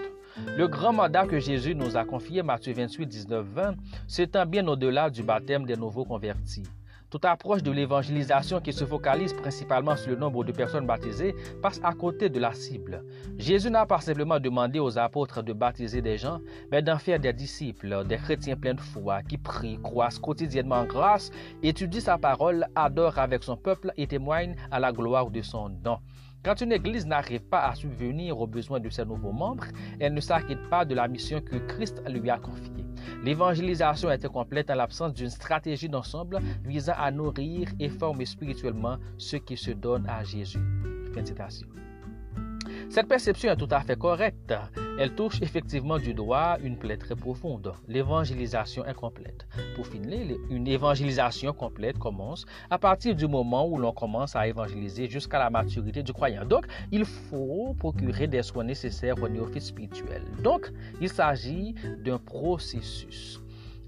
Le 0.58 0.68
grand 0.68 0.94
mandat 0.94 1.26
que 1.26 1.40
Jésus 1.40 1.76
nous 1.76 1.98
a 1.98 2.06
confié, 2.06 2.44
Matthieu 2.44 2.74
28, 2.74 3.06
19, 3.08 3.46
20, 3.46 3.76
s'étend 4.08 4.46
bien 4.46 4.68
au-delà 4.68 5.10
du 5.10 5.24
baptême 5.24 5.66
des 5.66 5.76
nouveaux 5.76 6.06
convertis. 6.06 6.64
Toute 7.10 7.26
approche 7.26 7.64
de 7.64 7.72
l'évangélisation 7.72 8.62
qui 8.62 8.72
se 8.72 8.86
focalise 8.86 9.34
principalement 9.34 9.96
sur 9.96 10.12
le 10.12 10.16
nombre 10.16 10.44
de 10.44 10.52
personnes 10.52 10.86
baptisées 10.86 11.36
passe 11.60 11.80
à 11.84 11.94
côté 11.94 12.30
de 12.30 12.40
la 12.40 12.54
cible. 12.54 13.04
Jésus 13.40 13.72
n'a 13.72 13.88
pas 13.88 14.00
simplement 14.00 14.40
demandé 14.40 14.78
aux 14.78 14.96
apôtres 15.00 15.42
de 15.42 15.52
baptiser 15.54 16.04
des 16.04 16.20
gens, 16.20 16.40
mais 16.72 16.84
d'en 16.84 17.00
faire 17.00 17.20
des 17.20 17.34
disciples, 17.34 18.06
des 18.06 18.18
chrétiens 18.18 18.56
pleins 18.56 18.76
de 18.76 18.80
foi, 18.80 19.24
qui 19.24 19.40
prient, 19.40 19.80
croissent 19.82 20.20
quotidiennement 20.20 20.82
en 20.82 20.86
grâce, 20.86 21.32
étudient 21.64 22.00
sa 22.00 22.20
parole, 22.20 22.68
adorent 22.76 23.18
avec 23.18 23.44
son 23.44 23.58
peuple 23.58 23.92
et 23.98 24.06
témoignent 24.06 24.56
à 24.70 24.80
la 24.80 24.92
gloire 24.92 25.32
de 25.32 25.42
son 25.42 25.70
nom. 25.70 25.98
Quand 26.44 26.62
une 26.62 26.72
Église 26.72 27.06
n'arrive 27.06 27.42
pas 27.42 27.68
à 27.68 27.76
subvenir 27.76 28.40
aux 28.40 28.48
besoins 28.48 28.80
de 28.80 28.90
ses 28.90 29.04
nouveaux 29.04 29.34
membres, 29.34 29.66
elle 30.00 30.14
ne 30.14 30.22
s'inquiète 30.22 30.70
pas 30.70 30.86
de 30.86 30.96
la 30.96 31.08
mission 31.08 31.42
que 31.42 31.58
Christ 31.58 32.02
lui 32.08 32.30
a 32.30 32.38
confiée. 32.38 32.86
L'évangélisation 33.24 34.10
était 34.10 34.30
complète 34.30 34.70
en 34.70 34.76
l'absence 34.76 35.14
d'une 35.14 35.30
stratégie 35.30 35.90
d'ensemble 35.90 36.40
visant 36.64 36.94
à 36.98 37.12
nourrir 37.12 37.68
et 37.80 37.90
former 37.90 38.26
spirituellement 38.26 38.98
ceux 39.18 39.40
qui 39.40 39.58
se 39.58 39.72
donnent 39.72 40.08
à 40.08 40.24
Jésus. 40.24 40.60
Fin 41.14 41.24
de. 41.24 41.89
Cette 42.90 43.08
perception 43.08 43.52
est 43.52 43.56
tout 43.56 43.68
à 43.72 43.82
fait 43.82 43.98
correcte. 43.98 44.54
Elle 45.00 45.16
touche 45.16 45.42
effectivement 45.42 45.98
du 45.98 46.14
doigt 46.14 46.58
une 46.62 46.78
plaie 46.78 46.98
très 46.98 47.16
profonde, 47.16 47.74
l'évangélisation 47.88 48.84
incomplète. 48.86 49.48
Pour 49.76 49.88
finir, 49.88 50.38
une 50.50 50.68
évangélisation 50.68 51.54
complète 51.54 51.98
commence 51.98 52.46
à 52.70 52.78
partir 52.78 53.16
du 53.16 53.28
moment 53.28 53.68
où 53.68 53.78
l'on 53.78 53.94
commence 53.94 54.36
à 54.36 54.48
évangéliser 54.48 55.10
jusqu'à 55.10 55.40
la 55.40 55.50
maturité 55.50 56.04
du 56.04 56.14
croyant. 56.14 56.46
Donc, 56.46 56.66
il 56.92 57.06
faut 57.06 57.76
procurer 57.78 58.28
des 58.28 58.44
soins 58.44 58.66
nécessaires 58.66 59.22
au 59.22 59.30
néophyte 59.30 59.62
spirituel. 59.62 60.24
Donc, 60.44 60.72
il 61.00 61.10
s'agit 61.10 61.76
d'un 62.04 62.18
processus. 62.18 63.40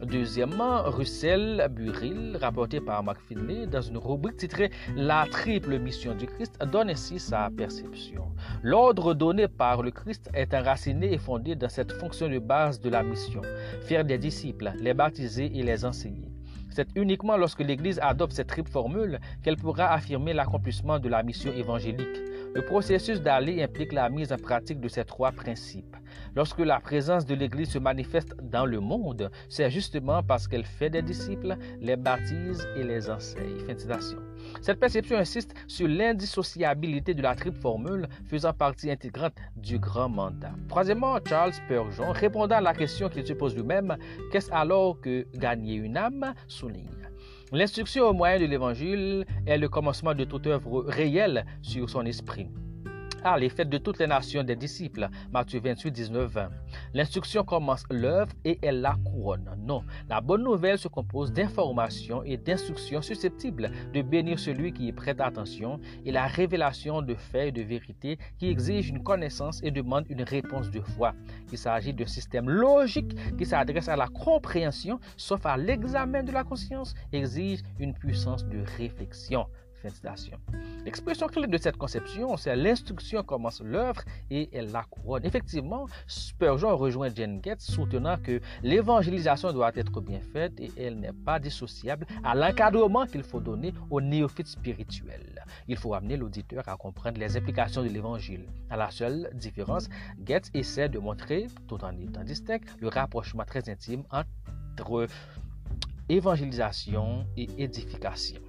Deuxièmement, 0.04 0.82
Russell 0.90 1.68
Burrill, 1.70 2.36
rapporté 2.42 2.82
par 2.82 3.04
Mark 3.04 3.20
Finley 3.22 3.68
dans 3.68 3.82
une 3.82 3.98
rubrique 3.98 4.38
titrée 4.38 4.72
La 4.96 5.28
triple 5.30 5.78
mission 5.78 6.16
du 6.16 6.26
Christ, 6.26 6.58
donne 6.72 6.90
ainsi 6.90 7.20
sa 7.20 7.50
perception. 7.56 8.24
L'ordre 8.64 9.14
donné 9.14 9.48
par 9.48 9.84
le 9.84 9.92
Christ 9.92 10.30
est 10.34 10.56
enraciné 10.56 11.14
et 11.14 11.20
fondé 11.20 11.56
dans 11.56 11.70
cette 11.70 11.92
fonction 11.92 12.28
de 12.28 12.40
base 12.40 12.80
de 12.80 12.90
la 12.90 13.04
mission, 13.04 13.42
faire 13.82 14.04
des 14.04 14.18
disciples, 14.18 14.74
les 14.80 14.96
baptiser 14.96 15.52
et 15.56 15.62
les 15.62 15.86
enseigner. 15.86 16.32
C'est 16.72 16.88
uniquement 16.96 17.38
lorsque 17.38 17.60
l'Église 17.60 18.00
adopte 18.02 18.34
cette 18.34 18.48
triple 18.48 18.72
formule 18.72 19.20
qu'elle 19.44 19.58
pourra 19.58 19.94
affirmer 19.94 20.34
l'accomplissement 20.34 20.98
de 20.98 21.10
la 21.10 21.22
mission 21.22 21.52
évangélique. 21.52 22.31
Le 22.54 22.62
processus 22.62 23.22
d'aller 23.22 23.64
implique 23.64 23.94
la 23.94 24.10
mise 24.10 24.34
en 24.34 24.38
pratique 24.38 24.82
de 24.82 24.90
ces 24.90 25.06
trois 25.06 25.32
principes. 25.32 25.96
Lorsque 26.36 26.60
la 26.60 26.82
présence 26.82 27.26
de 27.26 27.34
l'Église 27.34 27.70
se 27.72 27.80
manifeste 27.80 28.36
dans 28.44 28.66
le 28.66 28.82
monde, 28.82 29.32
c'est 29.48 29.70
justement 29.70 30.22
parce 30.22 30.50
qu'elle 30.50 30.66
fait 30.66 30.90
des 30.90 31.02
disciples, 31.02 31.56
les 31.80 31.96
baptise 31.96 32.68
et 32.76 32.84
les 32.84 33.10
enseigne. 33.10 33.58
Fin 33.66 33.74
de 33.74 33.80
citation. 33.80 34.18
Cette 34.62 34.82
perception 34.82 35.18
insiste 35.18 35.54
sur 35.68 35.88
l'indissociabilité 35.88 37.14
de 37.14 37.22
la 37.22 37.36
triple 37.36 37.58
formule 37.58 38.08
faisant 38.26 38.54
partie 38.54 38.92
intégrante 38.92 39.36
du 39.56 39.80
grand 39.80 40.10
mandat. 40.10 40.52
Troisièmement, 40.68 41.18
Charles 41.26 41.54
Spurgeon, 41.54 42.12
répondant 42.12 42.58
à 42.58 42.62
la 42.62 42.74
question 42.74 43.08
qu'il 43.08 43.26
se 43.26 43.34
pose 43.34 43.56
lui-même, 43.56 43.96
qu'est-ce 44.32 44.52
alors 44.52 45.00
que 45.00 45.26
gagner 45.38 45.76
une 45.76 45.96
âme? 45.96 46.34
souligne 46.48 47.01
L'instruction 47.54 48.06
au 48.06 48.14
moyen 48.14 48.40
de 48.40 48.46
l'Évangile 48.46 49.26
est 49.46 49.58
le 49.58 49.68
commencement 49.68 50.16
de 50.16 50.24
toute 50.24 50.48
œuvre 50.48 50.86
réelle 50.88 51.46
sur 51.62 51.90
son 51.90 52.06
esprit. 52.06 52.48
Ah, 53.24 53.38
les 53.38 53.50
fêtes 53.50 53.70
de 53.70 53.78
toutes 53.78 54.00
les 54.00 54.08
nations 54.08 54.44
des 54.44 54.56
disciples. 54.56 55.08
Matthieu 55.32 55.60
28, 55.60 55.92
19, 55.92 56.32
20. 56.32 56.50
L'instruction 56.96 57.44
commence 57.44 57.84
l'œuvre 57.92 58.32
et 58.44 58.58
elle 58.64 58.82
la 58.82 58.96
couronne. 59.06 59.48
Non, 59.60 59.84
la 60.10 60.22
bonne 60.22 60.42
nouvelle 60.44 60.80
se 60.80 60.88
compose 60.88 61.32
d'informations 61.32 62.24
et 62.24 62.38
d'instructions 62.38 63.04
susceptibles 63.04 63.70
de 63.94 64.02
bénir 64.02 64.40
celui 64.40 64.74
qui 64.74 64.88
y 64.88 64.92
prête 64.92 65.22
attention 65.22 65.80
et 66.04 66.12
la 66.12 66.26
révélation 66.26 67.04
de 67.04 67.14
faits 67.14 67.50
et 67.50 67.52
de 67.52 67.62
vérités 67.62 68.18
qui 68.40 68.50
exigent 68.50 68.90
une 68.90 69.04
connaissance 69.04 69.62
et 69.62 69.70
demande 69.70 70.06
une 70.10 70.24
réponse 70.24 70.72
de 70.72 70.82
foi. 70.82 71.14
Il 71.52 71.60
s'agit 71.60 71.94
d'un 71.94 72.08
système 72.08 72.50
logique 72.50 73.16
qui 73.38 73.46
s'adresse 73.46 73.88
à 73.88 73.96
la 73.96 74.08
compréhension, 74.08 75.00
sauf 75.16 75.46
à 75.46 75.58
l'examen 75.58 76.24
de 76.24 76.32
la 76.32 76.44
conscience, 76.44 76.96
exige 77.14 77.62
une 77.78 77.94
puissance 77.94 78.48
de 78.48 78.64
réflexion. 78.80 79.46
L'expression 80.86 81.28
clé 81.28 81.48
de 81.48 81.58
cette 81.58 81.78
conception, 81.78 82.38
c'est 82.38 82.56
l'instruction 82.56 83.24
commence 83.24 83.62
l'œuvre 83.62 84.02
et 84.30 84.50
elle 84.54 84.72
la 84.72 84.84
couronne. 84.84 85.26
Effectivement, 85.26 85.88
Spurgeon 86.08 86.76
rejoint 86.78 87.10
Jane 87.14 87.42
Getz 87.44 87.64
soutenant 87.64 88.18
que 88.18 88.40
l'évangélisation 88.64 89.52
doit 89.54 89.72
être 89.76 90.02
bien 90.02 90.20
faite 90.20 90.60
et 90.60 90.72
elle 90.78 91.00
n'est 91.00 91.14
pas 91.14 91.40
dissociable 91.40 92.06
à 92.24 92.36
l'encadrement 92.36 93.06
qu'il 93.06 93.24
faut 93.24 93.40
donner 93.40 93.74
aux 93.90 94.02
néophytes 94.02 94.48
spirituels. 94.48 95.44
Il 95.68 95.78
faut 95.78 95.94
amener 95.94 96.18
l'auditeur 96.18 96.68
à 96.68 96.78
comprendre 96.78 97.20
les 97.20 97.38
implications 97.38 97.84
de 97.84 97.90
l'évangile. 97.90 98.46
À 98.70 98.78
la 98.78 98.92
seule 98.92 99.30
différence, 99.34 99.90
Getz 100.26 100.50
essaie 100.54 100.90
de 100.90 101.00
montrer, 101.00 101.48
tout 101.68 101.84
en 101.84 101.98
étant 101.98 102.24
distinct, 102.24 102.62
le 102.80 102.88
rapprochement 102.88 103.46
très 103.46 103.70
intime 103.70 104.04
entre 104.12 105.08
évangélisation 106.10 107.26
et 107.38 107.48
édification. 107.58 108.42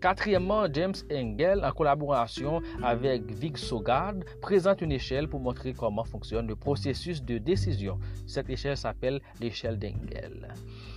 Quatrièmement, 0.00 0.72
James 0.72 0.94
Engel, 1.12 1.64
en 1.64 1.72
collaboration 1.72 2.62
avec 2.84 3.32
Vig 3.32 3.56
Sogard, 3.56 4.14
présente 4.40 4.80
une 4.80 4.92
échelle 4.92 5.26
pour 5.26 5.40
montrer 5.40 5.72
comment 5.72 6.04
fonctionne 6.04 6.46
le 6.46 6.54
processus 6.54 7.20
de 7.22 7.38
décision. 7.38 7.98
Cette 8.26 8.48
échelle 8.48 8.76
s'appelle 8.76 9.20
l'échelle 9.40 9.76
d'Engel. 9.76 10.54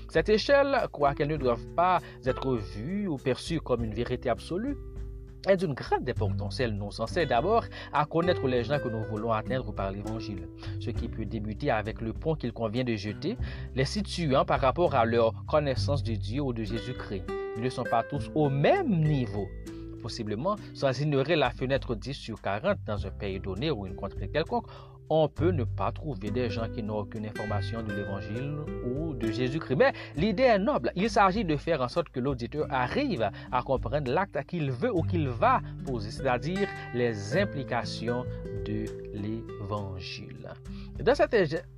Cette 0.08 0.29
échelle, 0.29 0.88
quoiqu'elle 0.91 1.29
ne 1.29 1.38
doive 1.38 1.65
pas 1.75 2.00
être 2.25 2.55
vue 2.55 3.08
ou 3.08 3.17
perçue 3.17 3.60
comme 3.60 3.84
une 3.84 3.93
vérité 3.93 4.29
absolue, 4.29 4.77
est 5.48 5.58
d'une 5.58 5.74
grande 5.74 6.08
importance. 6.08 6.60
Elle 6.60 6.75
nous 6.75 7.01
enseigne 7.01 7.27
d'abord 7.27 7.65
à 7.91 8.05
connaître 8.05 8.48
les 8.48 8.63
gens 8.63 8.77
que 8.77 8.89
nous 8.89 9.03
voulons 9.05 9.31
atteindre 9.31 9.74
par 9.74 9.89
l'Évangile, 9.89 10.48
ce 10.79 10.91
qui 10.91 11.08
peut 11.08 11.25
débuter 11.25 11.72
avec 11.72 12.01
le 12.01 12.13
pont 12.13 12.36
qu'il 12.36 12.53
convient 12.53 12.84
de 12.84 12.96
jeter, 12.96 13.36
les 13.74 13.86
situant 13.86 14.46
par 14.46 14.60
rapport 14.60 14.93
à 14.93 15.05
leur 15.05 15.34
connaissance 15.48 16.03
de 16.03 16.13
Dieu 16.13 16.43
ou 16.43 16.53
de 16.53 16.63
Jésus-Christ. 16.63 17.24
Ne 17.58 17.70
sont 17.70 17.84
pas 17.84 18.03
tous 18.03 18.31
au 18.36 18.50
même 18.50 18.89
niveau. 19.03 19.48
Possiblement, 20.01 20.55
sans 20.74 21.00
ignorer 21.00 21.36
la 21.36 21.51
fenêtre 21.51 21.96
10 21.96 22.13
sur 22.13 22.41
40 22.41 22.77
dans 22.86 23.05
un 23.05 23.12
pays 23.12 23.39
donné 23.39 23.70
ou 23.70 23.86
une 23.86 23.96
contrée 23.96 24.29
quelconque, 24.29 24.65
on 25.13 25.27
peut 25.27 25.51
ne 25.51 25.65
pas 25.65 25.91
trouver 25.91 26.31
des 26.31 26.50
gens 26.50 26.70
qui 26.70 26.81
n'ont 26.81 27.00
aucune 27.00 27.25
information 27.25 27.84
de 27.84 27.93
l'Évangile 27.93 28.55
ou 28.86 29.13
de 29.13 29.29
Jésus-Christ. 29.29 29.75
Mais 29.75 29.91
l'idée 30.15 30.43
est 30.43 30.58
noble. 30.58 30.91
Il 30.96 31.10
s'agit 31.10 31.43
de 31.43 31.58
faire 31.58 31.81
en 31.81 31.89
sorte 31.89 32.08
que 32.10 32.22
l'auditeur 32.22 32.65
arrive 32.70 33.29
à 33.51 33.62
comprendre 33.62 34.10
l'acte 34.10 34.41
qu'il 34.46 34.72
veut 34.72 34.96
ou 34.96 35.01
qu'il 35.01 35.27
va 35.27 35.60
poser, 35.86 36.12
c'est-à-dire 36.12 36.70
les 36.93 37.38
implications 37.38 38.24
de 38.65 38.86
l'Évangile. 39.13 40.48
Dans 41.03 41.15
cette 41.15 41.36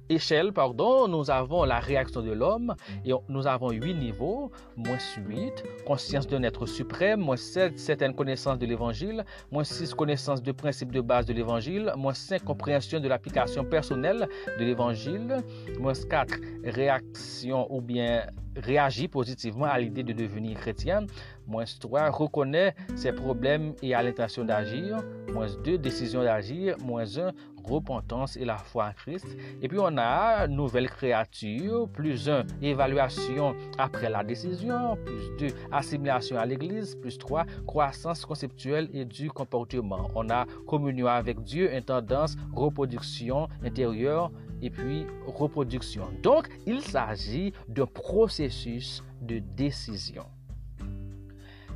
échelle, 0.10 0.52
pardon, 0.52 1.08
nous 1.08 1.32
avons 1.32 1.64
la 1.64 1.80
réaction 1.80 2.22
de 2.22 2.32
l'homme 2.32 2.76
et 3.06 3.14
nous 3.30 3.48
avons 3.48 3.72
huit 3.72 3.94
niveaux, 3.94 4.52
moins 4.76 4.98
8, 5.18 5.64
conscience 5.86 6.28
d'un 6.28 6.44
être 6.44 6.66
suprême, 6.66 7.22
moins 7.22 7.38
7, 7.38 7.80
certaines 7.80 8.14
connaissances 8.14 8.60
de 8.60 8.66
l'évangile, 8.66 9.24
moins 9.50 9.64
6, 9.64 9.94
connaissance 9.94 10.44
de 10.44 10.52
principes 10.52 10.92
de 10.92 11.00
base 11.00 11.26
de 11.26 11.34
l'évangile, 11.34 11.94
moins 11.96 12.14
5, 12.14 12.44
compréhension 12.44 13.00
de 13.00 13.08
l'application 13.08 13.64
personnelle 13.64 14.28
de 14.60 14.66
l'évangile, 14.66 15.38
moins 15.80 15.94
4, 15.94 16.36
réaction 16.66 17.74
ou 17.74 17.80
bien 17.80 18.26
réagit 18.56 19.08
positivement 19.08 19.66
à 19.66 19.80
l'idée 19.80 20.04
de 20.04 20.14
devenir 20.14 20.60
chrétien. 20.60 21.06
Moins 21.48 21.66
3, 21.80 22.10
reconnaît 22.10 22.76
ses 22.96 23.12
problèmes 23.12 23.74
et 23.82 23.94
a 23.94 24.04
l'intention 24.04 24.46
d'agir. 24.46 24.98
Moins 25.34 25.48
2, 25.64 25.78
décision 25.78 26.24
d'agir. 26.24 26.78
Moins 26.84 27.18
1, 27.18 27.32
repentance 27.64 28.38
et 28.38 28.46
la 28.46 28.58
foi 28.58 28.88
en 28.88 28.94
Christ. 28.94 29.26
Et 29.62 29.68
puis 29.68 29.80
on 29.80 29.98
a 29.98 30.48
nouvelle 30.48 30.90
créature, 30.90 31.88
plus 31.90 32.30
1, 32.30 32.44
évaluation 32.62 33.56
après 33.78 34.10
la 34.10 34.24
décision, 34.24 34.98
plus 35.06 35.50
2, 35.52 35.56
assimilation 35.72 36.38
à 36.38 36.46
l'Église, 36.46 36.96
plus 36.96 37.18
3, 37.18 37.46
croissance 37.66 38.26
conceptuelle 38.26 38.90
et 38.94 39.06
du 39.06 39.30
comportement. 39.30 40.10
On 40.16 40.30
a 40.30 40.46
communion 40.68 41.08
avec 41.08 41.42
Dieu, 41.42 41.74
intendance, 41.74 42.36
reproduction 42.54 43.48
intérieure 43.64 44.32
et 44.62 44.70
puis 44.70 45.06
reproduction. 45.28 46.08
Donc, 46.22 46.48
il 46.66 46.82
s'agit 46.82 47.54
d'un 47.68 47.86
processus 47.86 49.04
de 49.22 49.40
décision. 49.40 50.26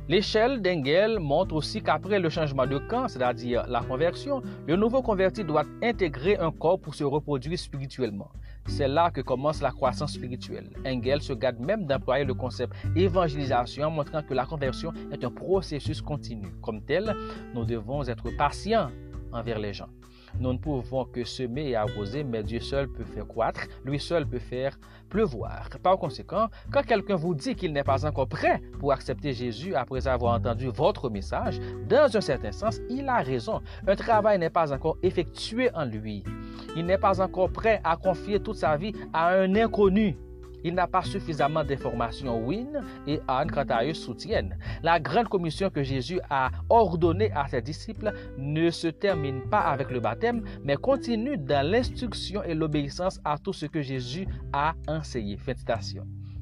L'échelle 0.08 0.62
d'Engel 0.62 1.18
montre 1.18 1.54
aussi 1.54 1.82
qu'après 1.82 2.18
le 2.18 2.30
changement 2.30 2.66
de 2.66 2.78
camp, 2.78 3.08
c'est-à-dire 3.08 3.66
la 3.68 3.82
conversion, 3.82 4.40
le 4.66 4.74
nouveau 4.74 5.02
converti 5.02 5.44
doit 5.44 5.64
intégrer 5.82 6.38
un 6.38 6.50
corps 6.50 6.80
pour 6.80 6.94
se 6.94 7.04
reproduire 7.04 7.58
spirituellement. 7.58 8.30
C'est 8.68 8.88
là 8.88 9.10
que 9.10 9.20
commence 9.20 9.60
la 9.60 9.70
croissance 9.70 10.14
spirituelle. 10.14 10.70
Engel 10.86 11.20
se 11.20 11.34
garde 11.34 11.58
même 11.58 11.84
d'employer 11.84 12.24
le 12.24 12.32
concept 12.32 12.72
évangélisation, 12.96 13.90
montrant 13.90 14.22
que 14.22 14.32
la 14.32 14.46
conversion 14.46 14.94
est 15.12 15.22
un 15.24 15.30
processus 15.30 16.00
continu. 16.00 16.48
Comme 16.62 16.80
tel, 16.80 17.14
nous 17.54 17.66
devons 17.66 18.02
être 18.08 18.34
patients 18.34 18.90
envers 19.30 19.58
les 19.58 19.74
gens. 19.74 19.88
Nous 20.40 20.52
ne 20.52 20.58
pouvons 20.58 21.04
que 21.04 21.24
semer 21.24 21.70
et 21.70 21.76
arroser, 21.76 22.22
mais 22.24 22.42
Dieu 22.42 22.60
seul 22.60 22.88
peut 22.88 23.04
faire 23.04 23.26
croître, 23.26 23.60
lui 23.84 23.98
seul 23.98 24.26
peut 24.26 24.38
faire 24.38 24.78
pleuvoir. 25.08 25.68
Par 25.82 25.98
conséquent, 25.98 26.48
quand 26.72 26.82
quelqu'un 26.82 27.16
vous 27.16 27.34
dit 27.34 27.54
qu'il 27.54 27.72
n'est 27.72 27.84
pas 27.84 28.06
encore 28.06 28.28
prêt 28.28 28.60
pour 28.78 28.92
accepter 28.92 29.32
Jésus 29.32 29.74
après 29.74 30.06
avoir 30.06 30.34
entendu 30.34 30.68
votre 30.68 31.10
message, 31.10 31.58
dans 31.88 32.16
un 32.16 32.20
certain 32.20 32.52
sens, 32.52 32.80
il 32.88 33.08
a 33.08 33.18
raison. 33.18 33.60
Un 33.86 33.96
travail 33.96 34.38
n'est 34.38 34.50
pas 34.50 34.72
encore 34.72 34.96
effectué 35.02 35.70
en 35.74 35.84
lui. 35.84 36.22
Il 36.76 36.86
n'est 36.86 36.98
pas 36.98 37.20
encore 37.20 37.50
prêt 37.50 37.80
à 37.84 37.96
confier 37.96 38.40
toute 38.40 38.56
sa 38.56 38.76
vie 38.76 38.92
à 39.12 39.30
un 39.30 39.54
inconnu. 39.56 40.16
Il 40.64 40.74
n'a 40.74 40.86
pas 40.86 41.02
suffisamment 41.02 41.64
d'informations. 41.64 42.46
Win 42.46 42.82
et 43.06 43.20
Anne, 43.28 43.50
quant 43.50 43.64
à 43.68 43.84
eux, 43.84 43.94
soutiennent. 43.94 44.58
La 44.82 45.00
grande 45.00 45.28
commission 45.28 45.70
que 45.70 45.82
Jésus 45.82 46.20
a 46.30 46.50
ordonnée 46.68 47.30
à 47.32 47.46
ses 47.48 47.62
disciples 47.62 48.12
ne 48.36 48.70
se 48.70 48.88
termine 48.88 49.42
pas 49.48 49.60
avec 49.60 49.90
le 49.90 50.00
baptême, 50.00 50.44
mais 50.64 50.76
continue 50.76 51.36
dans 51.36 51.66
l'instruction 51.66 52.42
et 52.42 52.54
l'obéissance 52.54 53.20
à 53.24 53.38
tout 53.38 53.52
ce 53.52 53.66
que 53.66 53.82
Jésus 53.82 54.26
a 54.52 54.74
enseigné. 54.86 55.38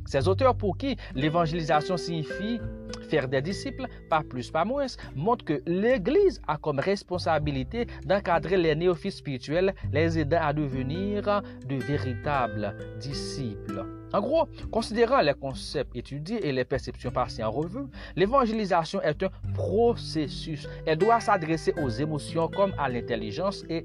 Ces 0.06 0.28
auteurs 0.28 0.56
pour 0.56 0.76
qui 0.76 0.96
l'évangélisation 1.14 1.96
signifie 1.96 2.60
faire 3.08 3.28
des 3.28 3.42
disciples, 3.42 3.86
pas 4.08 4.22
plus, 4.22 4.50
pas 4.50 4.64
moins, 4.64 4.86
montrent 5.14 5.44
que 5.44 5.62
l'Église 5.66 6.40
a 6.46 6.56
comme 6.56 6.78
responsabilité 6.78 7.86
d'encadrer 8.04 8.56
les 8.56 8.74
néophytes 8.74 9.12
spirituels, 9.12 9.74
les 9.92 10.18
aidant 10.18 10.42
à 10.42 10.52
devenir 10.52 11.42
de 11.66 11.76
véritables 11.76 12.76
disciples. 13.00 13.84
En 14.16 14.20
gros, 14.22 14.48
considérant 14.72 15.20
les 15.20 15.34
concepts 15.34 15.94
étudiés 15.94 16.46
et 16.46 16.50
les 16.50 16.64
perceptions 16.64 17.10
passées 17.10 17.44
en 17.44 17.50
revue, 17.50 17.84
l'évangélisation 18.16 19.02
est 19.02 19.22
un 19.22 19.28
processus. 19.52 20.66
Elle 20.86 20.96
doit 20.96 21.20
s'adresser 21.20 21.74
aux 21.82 21.90
émotions 21.90 22.48
comme 22.48 22.72
à 22.78 22.88
l'intelligence 22.88 23.62
et 23.68 23.84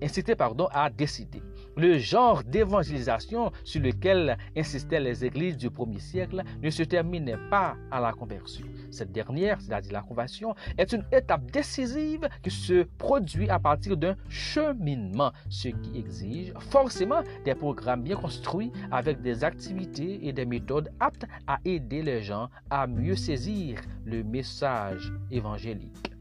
inciter, 0.00 0.34
pardon, 0.34 0.68
à 0.72 0.88
décider. 0.88 1.42
Le 1.78 1.96
genre 1.96 2.42
d'évangélisation 2.42 3.52
sur 3.62 3.80
lequel 3.80 4.36
insistaient 4.56 4.98
les 4.98 5.24
églises 5.24 5.56
du 5.56 5.70
premier 5.70 6.00
siècle 6.00 6.42
ne 6.60 6.70
se 6.70 6.82
terminait 6.82 7.38
pas 7.50 7.76
à 7.92 8.00
la 8.00 8.12
conversion. 8.12 8.66
Cette 8.90 9.12
dernière, 9.12 9.60
c'est-à-dire 9.60 9.92
la 9.92 10.02
conversion, 10.02 10.56
est 10.76 10.92
une 10.92 11.04
étape 11.12 11.48
décisive 11.52 12.28
qui 12.42 12.50
se 12.50 12.82
produit 12.98 13.48
à 13.48 13.60
partir 13.60 13.96
d'un 13.96 14.16
cheminement, 14.28 15.30
ce 15.48 15.68
qui 15.68 15.96
exige 15.96 16.52
forcément 16.58 17.22
des 17.44 17.54
programmes 17.54 18.02
bien 18.02 18.16
construits 18.16 18.72
avec 18.90 19.22
des 19.22 19.44
activités 19.44 20.26
et 20.26 20.32
des 20.32 20.46
méthodes 20.46 20.90
aptes 20.98 21.26
à 21.46 21.60
aider 21.64 22.02
les 22.02 22.22
gens 22.24 22.48
à 22.70 22.88
mieux 22.88 23.14
saisir 23.14 23.80
le 24.04 24.24
message 24.24 25.12
évangélique. 25.30 26.17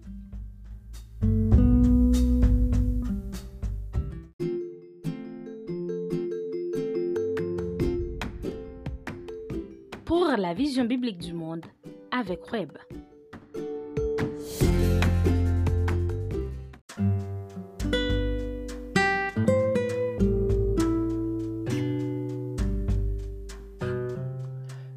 Pour 10.08 10.26
la 10.38 10.54
vision 10.54 10.86
biblique 10.86 11.18
du 11.18 11.34
monde 11.34 11.66
avec 12.12 12.50
Web. 12.54 12.72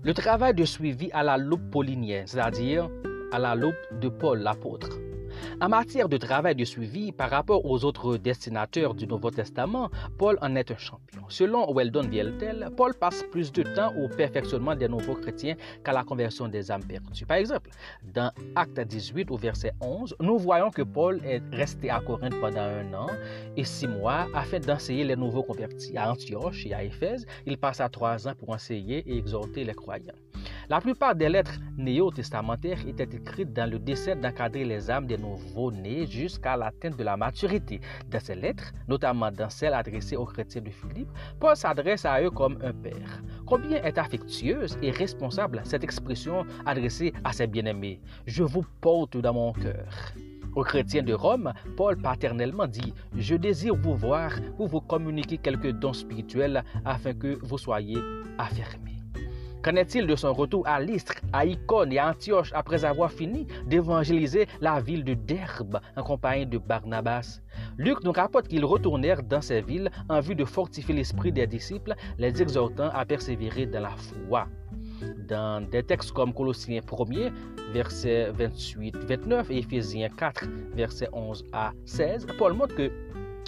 Le 0.05 0.15
travail 0.15 0.55
de 0.55 0.65
suivi 0.65 1.11
à 1.13 1.25
la 1.25 1.37
loupe 1.37 1.69
paulinienne, 1.73 2.29
c'est-à-dire 2.29 2.89
à 3.33 3.41
la 3.41 3.57
loupe 3.57 3.75
de 4.01 4.09
Paul 4.09 4.39
l'apôtre, 4.39 5.00
en 5.61 5.69
matière 5.69 6.09
de 6.09 6.17
travail 6.17 6.55
de 6.55 6.65
suivi 6.65 7.13
par 7.13 7.29
rapport 7.31 7.67
aux 7.67 7.85
autres 7.85 8.17
destinateurs 8.17 8.95
du 8.95 9.07
Nouveau 9.07 9.31
Testament, 9.31 9.91
Paul 10.17 10.39
en 10.41 10.57
est 10.57 10.71
un 10.71 10.77
champion. 10.79 11.23
Selon 11.29 11.73
Weldon 11.75 12.09
Vieltel, 12.09 12.71
Paul 12.77 12.95
passe 12.95 13.23
plus 13.31 13.53
de 13.53 13.63
temps 13.63 13.93
au 13.97 14.09
perfectionnement 14.09 14.75
des 14.75 14.89
nouveaux 14.89 15.15
chrétiens 15.15 15.57
qu'à 15.85 15.93
la 15.93 16.03
conversion 16.03 16.49
des 16.49 16.71
âmes 16.71 16.85
perdues. 16.85 17.27
Par 17.27 17.37
exemple, 17.37 17.71
dans 18.15 18.33
Acte 18.57 18.81
18 18.81 19.31
au 19.31 19.37
verset 19.37 19.73
11, 19.83 20.17
nous 20.21 20.39
voyons 20.39 20.71
que 20.71 20.83
Paul 20.83 21.21
est 21.25 21.43
resté 21.53 21.91
à 21.91 22.01
Corinthe 22.01 22.41
pendant 22.41 22.61
un 22.61 22.95
an 22.95 23.09
et 23.57 23.65
six 23.65 23.87
mois 23.87 24.29
afin 24.35 24.61
d'enseigner 24.61 25.05
les 25.05 25.17
nouveaux 25.17 25.43
convertis. 25.43 25.97
À 25.97 26.11
Antioche 26.11 26.65
et 26.67 26.73
à 26.73 26.83
Éphèse, 26.83 27.27
il 27.47 27.59
passa 27.59 27.89
trois 27.89 28.27
ans 28.27 28.33
pour 28.39 28.51
enseigner 28.51 28.99
et 29.07 29.19
exhorter 29.19 29.65
les 29.65 29.75
croyants. 29.75 30.15
La 30.69 30.81
plupart 30.81 31.15
des 31.15 31.29
lettres 31.29 31.59
néo-testamentaires 31.77 32.87
étaient 32.87 33.17
écrites 33.17 33.53
dans 33.53 33.69
le 33.69 33.79
dessein 33.79 34.15
d'encadrer 34.15 34.65
les 34.65 34.91
âmes 34.91 35.07
des 35.07 35.19
nouveaux-nés 35.19 36.07
jusqu'à 36.07 36.57
l'atteinte 36.57 36.97
de 36.97 37.03
la 37.03 37.17
maturité. 37.17 37.81
Dans 38.09 38.21
ces 38.21 38.37
lettres, 38.37 38.73
notamment 38.87 39.33
dans 39.33 39.51
celles 39.51 39.75
adressées 39.75 40.17
aux 40.17 40.27
chrétiens 40.27 40.63
de 40.63 40.71
Philippe, 40.71 41.09
Paul 41.41 41.57
s'adresse 41.57 42.05
à 42.05 42.23
eux 42.23 42.31
comme 42.31 42.59
un 42.63 42.73
père. 42.73 43.23
Combien 43.47 43.83
est 43.83 43.99
affectueuse 43.99 44.79
et 44.81 44.93
responsable 44.93 45.61
cette 45.65 45.83
expression 45.83 46.47
adressée 46.65 47.13
à 47.25 47.33
ses 47.33 47.49
bien-aimés? 47.49 48.01
Je 48.27 48.45
vous 48.45 48.65
porte 48.81 49.17
dans 49.17 49.35
mon 49.35 49.53
cœur. 49.53 50.15
Aux 50.55 50.65
chrétiens 50.65 51.03
de 51.03 51.13
Rome, 51.13 51.53
Paul 51.77 51.97
paternellement 51.97 52.67
dit 52.67 52.93
Je 53.17 53.37
désire 53.37 53.77
vous 53.77 53.95
voir 53.95 54.33
pour 54.57 54.67
vous 54.67 54.81
communiquer 54.81 55.39
quelques 55.39 55.71
dons 55.71 55.93
spirituels 55.93 56.65
afin 56.85 57.15
que 57.15 57.39
vous 57.43 57.59
soyez 57.59 57.99
affermis. 58.37 58.90
Qu'en 59.63 59.77
est-il 59.77 60.07
de 60.07 60.17
son 60.17 60.33
retour 60.33 60.67
à 60.67 60.81
Lystre, 60.81 61.17
à 61.35 61.45
Icône 61.45 61.93
et 61.93 61.99
à 61.99 62.09
Antioche 62.09 62.51
après 62.55 62.87
avoir 62.87 63.13
fini 63.13 63.47
d'évangéliser 63.67 64.47
la 64.63 64.81
ville 64.81 65.05
de 65.05 65.13
Derbe 65.13 65.81
en 65.97 66.03
compagnie 66.03 66.47
de 66.47 66.57
Barnabas? 66.57 67.41
Luc 67.77 68.03
nous 68.03 68.13
rapporte 68.13 68.49
qu'ils 68.49 68.65
retournèrent 68.65 69.23
dans 69.23 69.43
ces 69.43 69.61
villes 69.61 69.91
en 70.09 70.21
vue 70.21 70.35
de 70.35 70.47
fortifier 70.47 70.95
l'esprit 70.95 71.31
des 71.31 71.47
disciples, 71.47 71.95
les 72.17 72.41
exhortant 72.41 72.89
à 72.95 73.05
persévérer 73.05 73.67
dans 73.67 73.81
la 73.81 73.91
foi. 73.97 74.49
Dans 75.29 75.63
des 75.69 75.83
textes 75.83 76.13
comme 76.13 76.33
Colossiens 76.33 76.81
1er, 76.81 77.31
versets 77.75 78.33
28-29 78.33 79.45
et 79.51 79.59
Éphésiens 79.59 80.09
4, 80.09 80.47
versets 80.75 81.09
11 81.13 81.45
à 81.53 81.73
16, 81.85 82.27
Paul 82.39 82.55
montre 82.55 82.75
que 82.75 82.91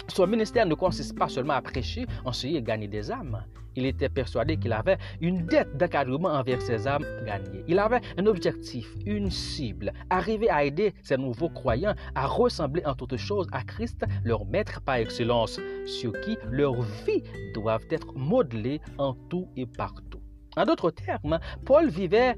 son 0.07 0.27
ministère 0.27 0.65
ne 0.65 0.75
consiste 0.75 1.17
pas 1.17 1.29
seulement 1.29 1.53
à 1.53 1.61
prêcher, 1.61 2.05
enseigner 2.25 2.57
et 2.57 2.61
gagner 2.61 2.87
des 2.87 3.11
âmes. 3.11 3.43
Il 3.75 3.85
était 3.85 4.09
persuadé 4.09 4.57
qu'il 4.57 4.73
avait 4.73 4.97
une 5.19 5.45
dette 5.45 5.77
d'encadrement 5.77 6.29
envers 6.29 6.61
ses 6.61 6.87
âmes 6.87 7.05
gagnées. 7.25 7.63
Il 7.67 7.79
avait 7.79 8.01
un 8.17 8.25
objectif, 8.27 8.87
une 9.05 9.31
cible, 9.31 9.91
arriver 10.09 10.49
à 10.49 10.63
aider 10.63 10.93
ces 11.01 11.17
nouveaux 11.17 11.49
croyants 11.49 11.95
à 12.13 12.27
ressembler 12.27 12.85
en 12.85 12.93
toutes 12.93 13.17
choses 13.17 13.47
à 13.51 13.63
Christ, 13.63 14.05
leur 14.23 14.45
maître 14.45 14.81
par 14.81 14.95
excellence, 14.95 15.59
sur 15.85 16.13
qui 16.21 16.37
leur 16.51 16.79
vie 16.81 17.23
doivent 17.53 17.87
être 17.89 18.13
modelées 18.15 18.81
en 18.97 19.15
tout 19.29 19.47
et 19.55 19.65
partout. 19.65 20.21
En 20.55 20.65
d'autres 20.65 20.91
termes, 20.91 21.39
Paul 21.65 21.89
vivait 21.89 22.35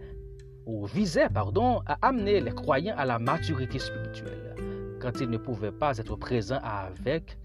ou 0.65 0.85
visait 0.85 1.27
à 1.85 1.97
amener 2.01 2.39
les 2.39 2.51
croyants 2.51 2.95
à 2.97 3.05
la 3.05 3.19
maturité 3.19 3.77
spirituelle. 3.77 4.55
Quand 5.01 5.19
il 5.19 5.29
ne 5.29 5.37
pouvait 5.37 5.71
pas 5.71 5.97
être 5.97 6.15
présent 6.15 6.59
avec 6.63 7.37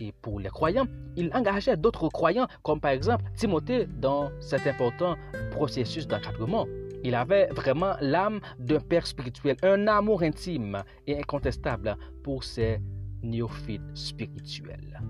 et 0.00 0.12
pour 0.12 0.40
les 0.40 0.48
croyants, 0.48 0.86
il 1.16 1.30
engageait 1.34 1.76
d'autres 1.76 2.08
croyants, 2.08 2.46
comme 2.62 2.80
par 2.80 2.90
exemple 2.90 3.24
Timothée, 3.36 3.86
dans 3.86 4.30
cet 4.40 4.66
important 4.66 5.16
processus 5.50 6.06
d'encadrement. 6.06 6.66
Il 7.04 7.14
avait 7.14 7.46
vraiment 7.48 7.94
l'âme 8.00 8.40
d'un 8.58 8.80
père 8.80 9.06
spirituel, 9.06 9.56
un 9.62 9.86
amour 9.86 10.22
intime 10.22 10.82
et 11.06 11.18
incontestable 11.18 11.96
pour 12.22 12.44
ses 12.44 12.80
néophytes 13.22 13.82
spirituels. 13.94 15.00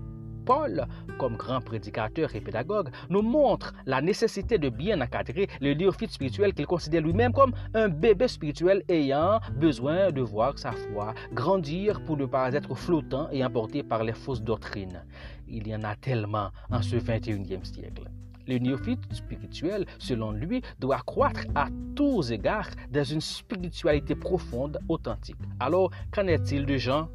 Paul, 0.47 0.87
comme 1.19 1.35
grand 1.35 1.59
prédicateur 1.59 2.33
et 2.33 2.39
pédagogue, 2.39 2.89
nous 3.09 3.21
montre 3.21 3.73
la 3.85 4.01
nécessité 4.01 4.57
de 4.57 4.69
bien 4.69 5.01
encadrer 5.01 5.49
le 5.59 5.73
néophyte 5.73 6.11
spirituel 6.11 6.53
qu'il 6.53 6.65
considère 6.65 7.01
lui-même 7.01 7.33
comme 7.33 7.53
un 7.73 7.89
bébé 7.89 8.29
spirituel 8.29 8.81
ayant 8.87 9.41
besoin 9.57 10.09
de 10.09 10.21
voir 10.21 10.57
sa 10.57 10.71
foi 10.71 11.13
grandir 11.33 12.01
pour 12.05 12.15
ne 12.15 12.25
pas 12.25 12.53
être 12.53 12.73
flottant 12.75 13.27
et 13.29 13.43
emporté 13.43 13.83
par 13.83 14.05
les 14.05 14.13
fausses 14.13 14.41
doctrines. 14.41 15.03
Il 15.49 15.67
y 15.67 15.75
en 15.75 15.83
a 15.83 15.97
tellement 15.97 16.51
en 16.71 16.81
ce 16.81 16.95
21e 16.95 17.65
siècle. 17.65 18.09
Le 18.47 18.57
néophyte 18.57 19.13
spirituel, 19.13 19.85
selon 19.99 20.31
lui, 20.31 20.61
doit 20.79 21.01
croître 21.05 21.41
à 21.55 21.67
tous 21.93 22.31
égards 22.31 22.69
dans 22.89 23.03
une 23.03 23.19
spiritualité 23.19 24.15
profonde, 24.15 24.79
authentique. 24.87 25.35
Alors, 25.59 25.91
qu'en 26.13 26.27
est-il 26.27 26.65
de 26.65 26.77
gens 26.77 27.09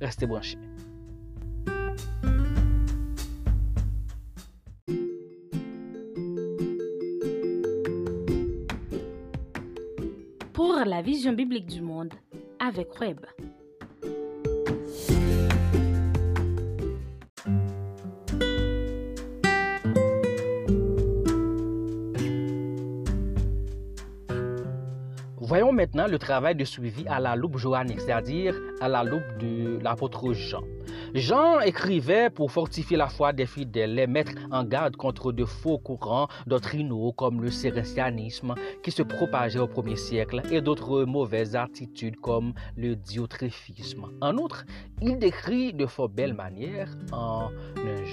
Restez 0.00 0.26
branchés. 0.26 0.58
La 10.84 11.02
vision 11.02 11.32
biblique 11.32 11.66
du 11.66 11.80
monde 11.80 12.12
avec 12.58 13.00
Web. 13.00 13.20
Voyons 25.38 25.72
maintenant 25.72 26.06
le 26.06 26.18
travail 26.18 26.54
de 26.54 26.64
suivi 26.64 27.06
à 27.06 27.20
la 27.20 27.36
loupe 27.36 27.58
johannique, 27.58 28.00
c'est-à-dire 28.00 28.54
à 28.80 28.88
la 28.88 29.04
loupe 29.04 29.22
de 29.38 29.78
l'apôtre 29.82 30.32
Jean. 30.32 30.64
Jean 31.14 31.60
écrivait 31.60 32.28
pour 32.28 32.50
fortifier 32.50 32.96
la 32.96 33.06
foi 33.06 33.32
des 33.32 33.46
fidèles, 33.46 33.94
les 33.94 34.08
mettre 34.08 34.32
en 34.50 34.64
garde 34.64 34.96
contre 34.96 35.30
de 35.30 35.44
faux 35.44 35.78
courants 35.78 36.26
doctrinaux 36.48 37.12
comme 37.12 37.40
le 37.40 37.52
cérestianisme 37.52 38.56
qui 38.82 38.90
se 38.90 39.04
propageait 39.04 39.60
au 39.60 39.68
premier 39.68 39.94
siècle 39.94 40.42
et 40.50 40.60
d'autres 40.60 41.04
mauvaises 41.04 41.54
attitudes 41.54 42.16
comme 42.16 42.52
le 42.76 42.96
diotréfisme. 42.96 44.06
En 44.20 44.36
outre, 44.38 44.64
il 45.02 45.16
décrit 45.20 45.72
de 45.72 45.86
fort 45.86 46.08
belle 46.08 46.34
manière 46.34 46.88
en 47.12 47.50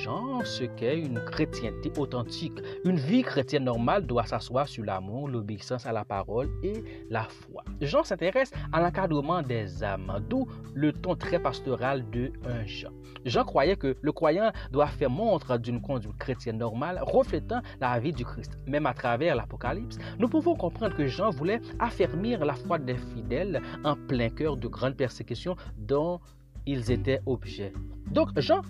genre 0.02 0.46
ce 0.46 0.64
qu'est 0.64 1.00
une 1.00 1.20
chrétienté 1.20 1.92
authentique. 1.98 2.60
Une 2.86 2.98
vie 2.98 3.22
chrétienne 3.22 3.66
normale 3.66 4.06
doit 4.06 4.26
s'asseoir 4.26 4.68
sur 4.68 4.84
l'amour, 4.84 5.28
l'obéissance 5.28 5.86
à 5.86 5.92
la 5.92 6.04
parole 6.04 6.50
et 6.64 6.84
la 7.10 7.24
foi. 7.24 7.64
Jean 7.82 8.04
s'intéresse 8.04 8.52
à 8.72 8.82
l'encadrement 8.82 9.44
des 9.44 9.84
âmes, 9.84 10.24
d'où 10.28 10.48
le 10.74 10.92
ton 10.92 11.16
très 11.16 11.40
pastoral 11.40 12.10
de 12.10 12.32
un 12.46 12.66
Jean. 12.66 12.90
Jean 13.26 13.44
croyait 13.44 13.76
que 13.76 13.96
le 14.02 14.12
croyant 14.12 14.52
doit 14.72 14.88
faire 14.88 15.12
montre 15.12 15.58
d'une 15.58 15.82
conduite 15.82 16.18
chrétienne 16.18 16.58
normale, 16.58 17.00
reflétant 17.04 17.62
la 17.80 18.00
vie 18.00 18.14
du 18.14 18.26
Christ. 18.26 18.58
Même 18.66 18.88
à 18.88 18.94
travers 18.94 19.36
l'Apocalypse, 19.36 20.00
nous 20.18 20.28
pouvons 20.28 20.56
comprendre 20.56 20.96
que 20.96 21.06
Jean 21.06 21.30
voulait 21.30 21.62
affermir 21.80 22.44
la 22.44 22.56
foi 22.56 22.80
des 22.80 22.98
fidèles 22.98 23.62
en 23.84 23.96
plein 23.96 24.30
cœur 24.30 24.58
de 24.58 24.68
grandes 24.68 24.96
persécutions 24.96 25.56
dont 25.78 26.20
ils 26.66 26.92
étaient 26.92 27.22
objets. 27.26 27.74
Donc 28.12 28.30
Jean 28.38 28.62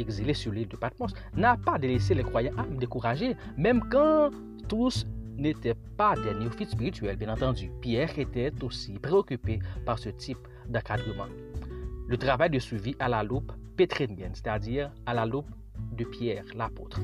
exilé 0.00 0.34
sur 0.34 0.52
l'île 0.52 0.68
de 0.68 0.76
Patmos, 0.76 1.12
n'a 1.34 1.56
pas 1.56 1.78
délaissé 1.78 2.14
les 2.14 2.22
croyants 2.22 2.56
à 2.56 2.64
décourager, 2.64 3.36
même 3.56 3.82
quand 3.90 4.30
tous 4.68 5.06
n'étaient 5.36 5.76
pas 5.96 6.14
des 6.16 6.34
néophytes 6.34 6.70
spirituels, 6.70 7.16
bien 7.16 7.32
entendu. 7.32 7.70
Pierre 7.80 8.18
était 8.18 8.52
aussi 8.62 8.98
préoccupé 8.98 9.60
par 9.84 9.98
ce 9.98 10.10
type 10.10 10.46
d'encadrement. 10.68 11.26
Le 12.08 12.16
travail 12.16 12.50
de 12.50 12.58
suivi 12.58 12.94
à 12.98 13.08
la 13.08 13.22
loupe 13.22 13.52
pétrénienne, 13.76 14.32
c'est-à-dire 14.34 14.90
à 15.06 15.14
la 15.14 15.26
loupe 15.26 15.50
de 15.92 16.04
Pierre, 16.04 16.44
l'apôtre. 16.54 17.00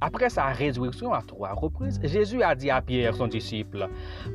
Après 0.00 0.28
sa 0.28 0.46
résurrection 0.46 1.12
à 1.12 1.22
trois 1.22 1.52
reprises, 1.52 1.98
Jésus 2.02 2.42
a 2.42 2.54
dit 2.54 2.70
à 2.70 2.82
Pierre, 2.82 3.14
son 3.14 3.26
disciple, 3.26 3.88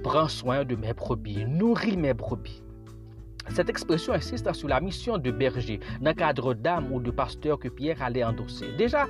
Prends 0.04 0.28
soin 0.28 0.65
de 0.65 0.76
mes 0.76 0.93
brebis, 0.93 1.45
nourris 1.45 1.97
mes 1.97 2.13
brebis. 2.13 2.63
Cette 3.49 3.69
expression 3.69 4.13
insiste 4.13 4.51
sur 4.53 4.67
la 4.67 4.79
mission 4.79 5.17
de 5.17 5.29
berger, 5.32 5.79
d'un 6.01 6.13
cadre 6.13 6.53
d'âme 6.53 6.91
ou 6.91 6.99
de 6.99 7.12
pasteur 7.12 7.60
que 7.60 7.67
Pierre 7.67 8.01
allait 8.01 8.23
endosser. 8.23 8.67
Déjà, 8.77 9.08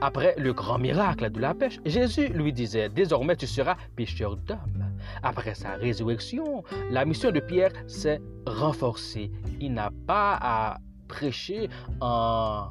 après 0.00 0.34
le 0.38 0.52
grand 0.52 0.78
miracle 0.78 1.30
de 1.30 1.40
la 1.40 1.54
pêche, 1.54 1.80
Jésus 1.84 2.28
lui 2.28 2.52
disait, 2.52 2.88
désormais 2.88 3.36
tu 3.36 3.46
seras 3.46 3.76
pêcheur 3.96 4.36
d'hommes. 4.36 4.92
Après 5.22 5.54
sa 5.54 5.72
résurrection, 5.72 6.62
la 6.90 7.04
mission 7.04 7.30
de 7.30 7.40
Pierre 7.40 7.72
s'est 7.86 8.20
renforcée. 8.46 9.30
Il 9.60 9.74
n'a 9.74 9.90
pas 10.06 10.38
à 10.40 10.78
prêcher 11.08 11.68
en 12.00 12.68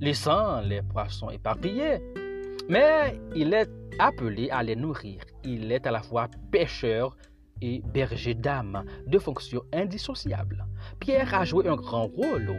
laissant 0.00 0.60
les 0.60 0.82
poissons 0.82 1.30
éparpillés, 1.30 2.00
mais 2.68 3.20
il 3.34 3.52
est 3.52 3.70
appelé 3.98 4.48
à 4.50 4.62
les 4.62 4.76
nourrir. 4.76 5.22
Il 5.44 5.72
est 5.72 5.86
à 5.86 5.90
la 5.90 6.02
fois 6.02 6.28
pêcheur 6.50 7.16
et 7.62 7.82
berger 7.92 8.34
d'âme, 8.34 8.84
deux 9.06 9.18
fonctions 9.18 9.62
indissociables. 9.72 10.64
Pierre 10.98 11.34
a 11.34 11.44
joué 11.44 11.68
un 11.68 11.76
grand 11.76 12.06
rôle, 12.06 12.54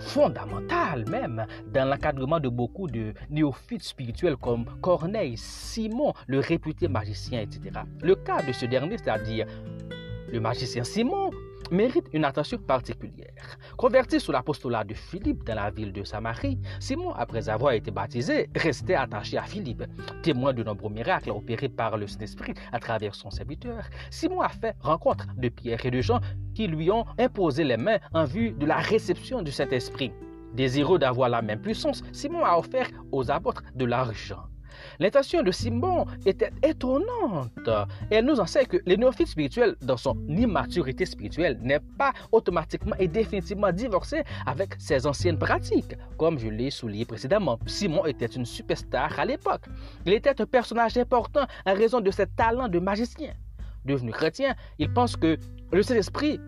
fondamental 0.00 1.04
même, 1.10 1.46
dans 1.72 1.88
l'encadrement 1.88 2.40
de 2.40 2.48
beaucoup 2.48 2.86
de 2.86 3.12
néophytes 3.30 3.82
spirituels 3.82 4.36
comme 4.36 4.64
Corneille, 4.80 5.36
Simon, 5.36 6.12
le 6.26 6.40
réputé 6.40 6.88
magicien, 6.88 7.40
etc. 7.40 7.80
Le 8.02 8.14
cas 8.14 8.42
de 8.42 8.52
ce 8.52 8.66
dernier, 8.66 8.98
c'est-à-dire 8.98 9.46
le 10.32 10.40
magicien 10.40 10.84
Simon, 10.84 11.30
mérite 11.70 12.06
une 12.12 12.24
attention 12.24 12.58
particulière. 12.58 13.58
Converti 13.76 14.20
sous 14.20 14.32
l'apostolat 14.32 14.84
de 14.84 14.94
Philippe 14.94 15.44
dans 15.44 15.54
la 15.54 15.70
ville 15.70 15.92
de 15.92 16.04
Samarie, 16.04 16.58
Simon, 16.80 17.12
après 17.12 17.48
avoir 17.48 17.72
été 17.72 17.90
baptisé, 17.90 18.48
restait 18.54 18.94
attaché 18.94 19.38
à 19.38 19.42
Philippe. 19.42 19.84
Témoin 20.22 20.52
de 20.52 20.62
nombreux 20.62 20.90
miracles 20.90 21.30
opérés 21.30 21.68
par 21.68 21.96
le 21.96 22.06
Saint-Esprit 22.06 22.54
à 22.72 22.78
travers 22.78 23.14
son 23.14 23.30
serviteur, 23.30 23.84
Simon 24.10 24.40
a 24.40 24.48
fait 24.48 24.74
rencontre 24.80 25.26
de 25.36 25.48
Pierre 25.48 25.84
et 25.84 25.90
de 25.90 26.00
Jean 26.00 26.20
qui 26.54 26.66
lui 26.66 26.90
ont 26.90 27.04
imposé 27.18 27.64
les 27.64 27.76
mains 27.76 27.98
en 28.12 28.24
vue 28.24 28.52
de 28.52 28.66
la 28.66 28.76
réception 28.76 29.42
du 29.42 29.52
Saint-Esprit. 29.52 30.12
Désireux 30.54 30.98
d'avoir 30.98 31.28
la 31.28 31.42
même 31.42 31.60
puissance, 31.60 32.02
Simon 32.12 32.44
a 32.44 32.56
offert 32.56 32.88
aux 33.12 33.30
apôtres 33.30 33.62
de 33.74 33.84
l'argent. 33.84 34.44
L'intention 34.98 35.42
de 35.42 35.50
Simon 35.50 36.06
était 36.24 36.50
étonnante. 36.62 37.68
Elle 38.10 38.24
nous 38.24 38.40
enseigne 38.40 38.66
que 38.66 38.78
le 38.86 38.96
néophyte 38.96 39.28
spirituel, 39.28 39.76
dans 39.82 39.96
son 39.96 40.16
immaturité 40.28 41.04
spirituelle, 41.04 41.58
n'est 41.62 41.80
pas 41.98 42.12
automatiquement 42.32 42.96
et 42.98 43.08
définitivement 43.08 43.72
divorcé 43.72 44.22
avec 44.46 44.74
ses 44.78 45.06
anciennes 45.06 45.38
pratiques. 45.38 45.96
Comme 46.16 46.38
je 46.38 46.48
l'ai 46.48 46.70
souligné 46.70 47.04
précédemment, 47.04 47.58
Simon 47.66 48.06
était 48.06 48.26
une 48.26 48.46
superstar 48.46 49.18
à 49.18 49.24
l'époque. 49.24 49.66
Il 50.06 50.12
était 50.12 50.40
un 50.40 50.46
personnage 50.46 50.96
important 50.96 51.46
en 51.66 51.74
raison 51.74 52.00
de 52.00 52.10
ses 52.10 52.26
talents 52.26 52.68
de 52.68 52.78
magicien. 52.78 53.34
Devenu 53.84 54.12
chrétien, 54.12 54.54
il 54.78 54.92
pense 54.92 55.16
que 55.16 55.38
le 55.72 55.82
Saint-Esprit, 55.82 56.40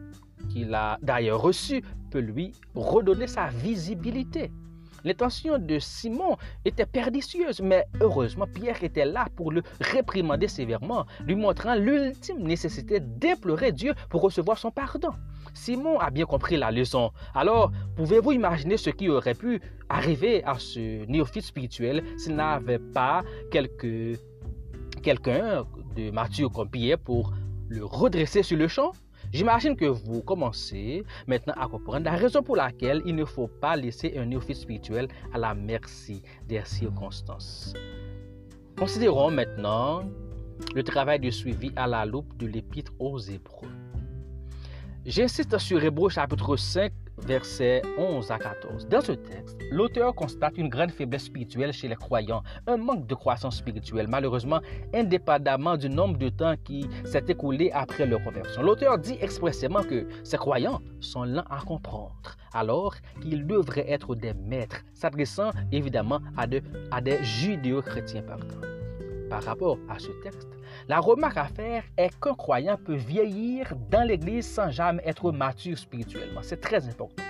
qu'il 0.51 0.75
a 0.75 0.99
d'ailleurs 1.03 1.41
reçu, 1.41 1.83
peut 2.11 2.21
lui 2.21 2.53
redonner 2.75 3.27
sa 3.27 3.49
visibilité. 3.49 4.51
L'intention 5.05 5.59
de 5.59 5.79
Simon 5.79 6.37
était 6.65 6.87
pernicieuses, 6.87 7.61
mais 7.61 7.87
heureusement, 8.01 8.47
Pierre 8.47 8.83
était 8.83 9.05
là 9.05 9.27
pour 9.37 9.53
le 9.53 9.63
réprimander 9.81 10.49
sévèrement, 10.49 11.07
lui 11.25 11.37
montrant 11.37 11.75
l'ultime 11.75 12.43
nécessité 12.43 13.01
d'implorer 13.01 13.73
Dieu 13.73 13.95
pour 14.11 14.23
recevoir 14.23 14.59
son 14.59 14.71
pardon. 14.71 15.11
Simon 15.55 15.99
a 15.99 16.11
bien 16.11 16.25
compris 16.25 16.57
la 16.57 16.71
leçon. 16.71 17.11
Alors, 17.35 17.73
pouvez-vous 17.97 18.33
imaginer 18.33 18.77
ce 18.77 18.91
qui 18.91 19.09
aurait 19.09 19.35
pu 19.35 19.61
arriver 19.89 20.45
à 20.45 20.59
ce 20.59 21.05
néophyte 21.07 21.45
spirituel 21.45 22.05
s'il 22.17 22.37
n'avait 22.37 22.79
pas 22.79 23.23
quelqu'un 23.51 24.15
de 25.97 26.11
mature 26.11 26.53
comme 26.53 26.71
Pierre 26.71 26.99
pour 26.99 27.33
le 27.69 27.85
redresser 27.85 28.43
sur 28.43 28.57
le 28.57 28.69
champ? 28.69 28.93
J'imagine 29.33 29.77
que 29.77 29.85
vous 29.85 30.23
commencez 30.23 31.05
maintenant 31.27 31.55
à 31.59 31.69
comprendre 31.69 32.05
la 32.05 32.17
raison 32.17 32.43
pour 32.43 32.57
laquelle 32.57 33.03
il 33.05 33.15
ne 33.15 33.27
faut 33.27 33.49
pas 33.49 33.77
laisser 33.77 34.15
un 34.17 34.25
néophyte 34.25 34.57
spirituel 34.57 35.09
à 35.35 35.39
la 35.39 35.55
merci 35.55 36.23
des 36.49 36.63
circonstances. 36.65 37.75
Considérons 38.79 39.31
maintenant 39.31 40.03
le 40.75 40.83
travail 40.83 41.21
de 41.21 41.31
suivi 41.31 41.71
à 41.77 41.87
la 41.87 42.07
loupe 42.07 42.37
de 42.39 42.47
l'épître 42.47 42.93
aux 42.99 43.19
Hébreux. 43.19 43.69
J'insiste 45.05 45.59
sur 45.59 45.83
Hébreux 45.83 46.11
chapitre 46.11 46.57
5 46.57 46.91
versets 47.27 47.83
11 47.99 48.31
à 48.31 48.39
14. 48.39 48.87
Dans 48.89 49.01
ce 49.01 49.13
texte, 49.13 49.59
l'auteur 49.71 50.15
constate 50.15 50.57
une 50.59 50.69
grande 50.69 50.91
faiblesse 50.91 51.25
spirituelle 51.25 51.73
chez 51.73 51.89
les 51.89 51.97
croyants, 51.97 52.43
un 52.67 52.77
manque 52.77 53.07
de 53.07 53.15
croissance 53.15 53.59
spirituelle, 53.59 54.07
malheureusement, 54.09 54.61
indépendamment 54.95 55.77
du 55.77 55.89
nombre 55.89 56.19
de 56.19 56.29
temps 56.29 56.55
qui 56.65 56.89
s'est 57.05 57.25
écoulé 57.29 57.71
après 57.73 58.07
leur 58.07 58.23
conversion. 58.23 58.63
L'auteur 58.63 58.99
dit 58.99 59.19
expressément 59.21 59.83
que 59.83 60.07
ces 60.25 60.37
croyants 60.37 60.81
sont 61.01 61.25
lents 61.25 61.45
à 61.51 61.61
comprendre, 61.61 62.37
alors 62.53 62.95
qu'ils 63.21 63.47
devraient 63.47 63.91
être 63.91 64.15
des 64.15 64.35
maîtres, 64.35 64.85
s'adressant 64.95 65.51
évidemment 65.73 66.21
à, 66.37 66.47
à 66.91 67.01
des 67.01 67.23
judéo-chrétiens. 67.23 68.25
Par 69.31 69.43
rapport 69.43 69.79
à 69.89 69.99
ce 69.99 70.09
texte, 70.23 70.58
la 70.89 71.01
remarque 71.01 71.37
à 71.37 71.45
faire 71.45 71.85
est 71.99 72.19
qu'un 72.19 72.35
croyant 72.35 72.79
peut 72.83 72.95
vieillir 72.97 73.75
dans 73.91 74.07
l'Église 74.07 74.47
sans 74.47 74.71
jamais 74.71 75.03
être 75.05 75.31
mature 75.33 75.77
spirituellement. 75.77 76.41
C'est 76.43 76.61
très 76.61 76.89
important. 76.89 77.23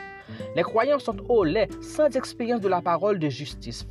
Les 0.55 0.63
croyants 0.63 1.01
sont 1.01 1.19
au 1.29 1.43
lait, 1.43 1.69
sans 1.81 2.17
expérience 2.17 2.61
de 2.61 2.69
la 2.69 2.81
parole 2.81 3.19
de 3.19 3.29
justice. 3.29 3.87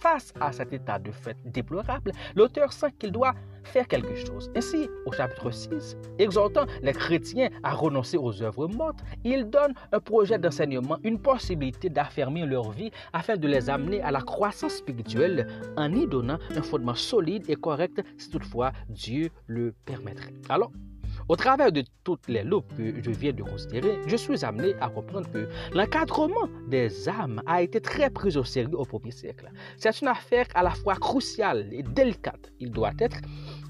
Face 0.00 0.32
à 0.40 0.52
cet 0.52 0.72
état 0.72 0.98
de 0.98 1.10
fait 1.10 1.36
déplorable, 1.44 2.12
l'auteur 2.34 2.72
sent 2.72 2.92
qu'il 2.98 3.12
doit 3.12 3.34
faire 3.70 3.88
quelque 3.88 4.14
chose. 4.14 4.50
Ainsi, 4.56 4.88
au 5.06 5.12
chapitre 5.12 5.50
6, 5.50 5.96
exhortant 6.18 6.66
les 6.82 6.92
chrétiens 6.92 7.48
à 7.62 7.72
renoncer 7.72 8.16
aux 8.16 8.42
œuvres 8.42 8.66
mortes, 8.68 9.00
il 9.24 9.48
donne 9.48 9.74
un 9.92 10.00
projet 10.00 10.38
d'enseignement, 10.38 10.98
une 11.04 11.18
possibilité 11.18 11.88
d'affermir 11.88 12.46
leur 12.46 12.70
vie 12.70 12.90
afin 13.12 13.36
de 13.36 13.48
les 13.48 13.70
amener 13.70 14.00
à 14.02 14.10
la 14.10 14.20
croissance 14.20 14.74
spirituelle 14.74 15.46
en 15.76 15.92
y 15.92 16.06
donnant 16.06 16.38
un 16.54 16.62
fondement 16.62 16.94
solide 16.94 17.44
et 17.48 17.56
correct 17.56 18.02
si 18.18 18.30
toutefois 18.30 18.72
Dieu 18.88 19.30
le 19.46 19.72
permettrait. 19.84 20.34
Alors, 20.48 20.72
au 21.28 21.36
travers 21.36 21.70
de 21.70 21.84
toutes 22.02 22.26
les 22.28 22.42
loupes 22.42 22.74
que 22.76 23.02
je 23.02 23.10
viens 23.10 23.32
de 23.32 23.42
considérer, 23.42 24.00
je 24.06 24.16
suis 24.16 24.44
amené 24.44 24.74
à 24.80 24.88
comprendre 24.88 25.30
que 25.30 25.48
l'encadrement 25.72 26.48
des 26.68 27.08
âmes 27.08 27.40
a 27.46 27.62
été 27.62 27.80
très 27.80 28.10
pris 28.10 28.36
au 28.36 28.44
sérieux 28.44 28.76
au 28.76 28.84
premier 28.84 29.12
siècle. 29.12 29.48
C'est 29.76 30.00
une 30.00 30.08
affaire 30.08 30.46
à 30.54 30.62
la 30.62 30.70
fois 30.70 30.96
cruciale 30.96 31.68
et 31.70 31.82
délicate. 31.82 32.52
Il 32.58 32.70
doit 32.70 32.92
être 32.98 33.18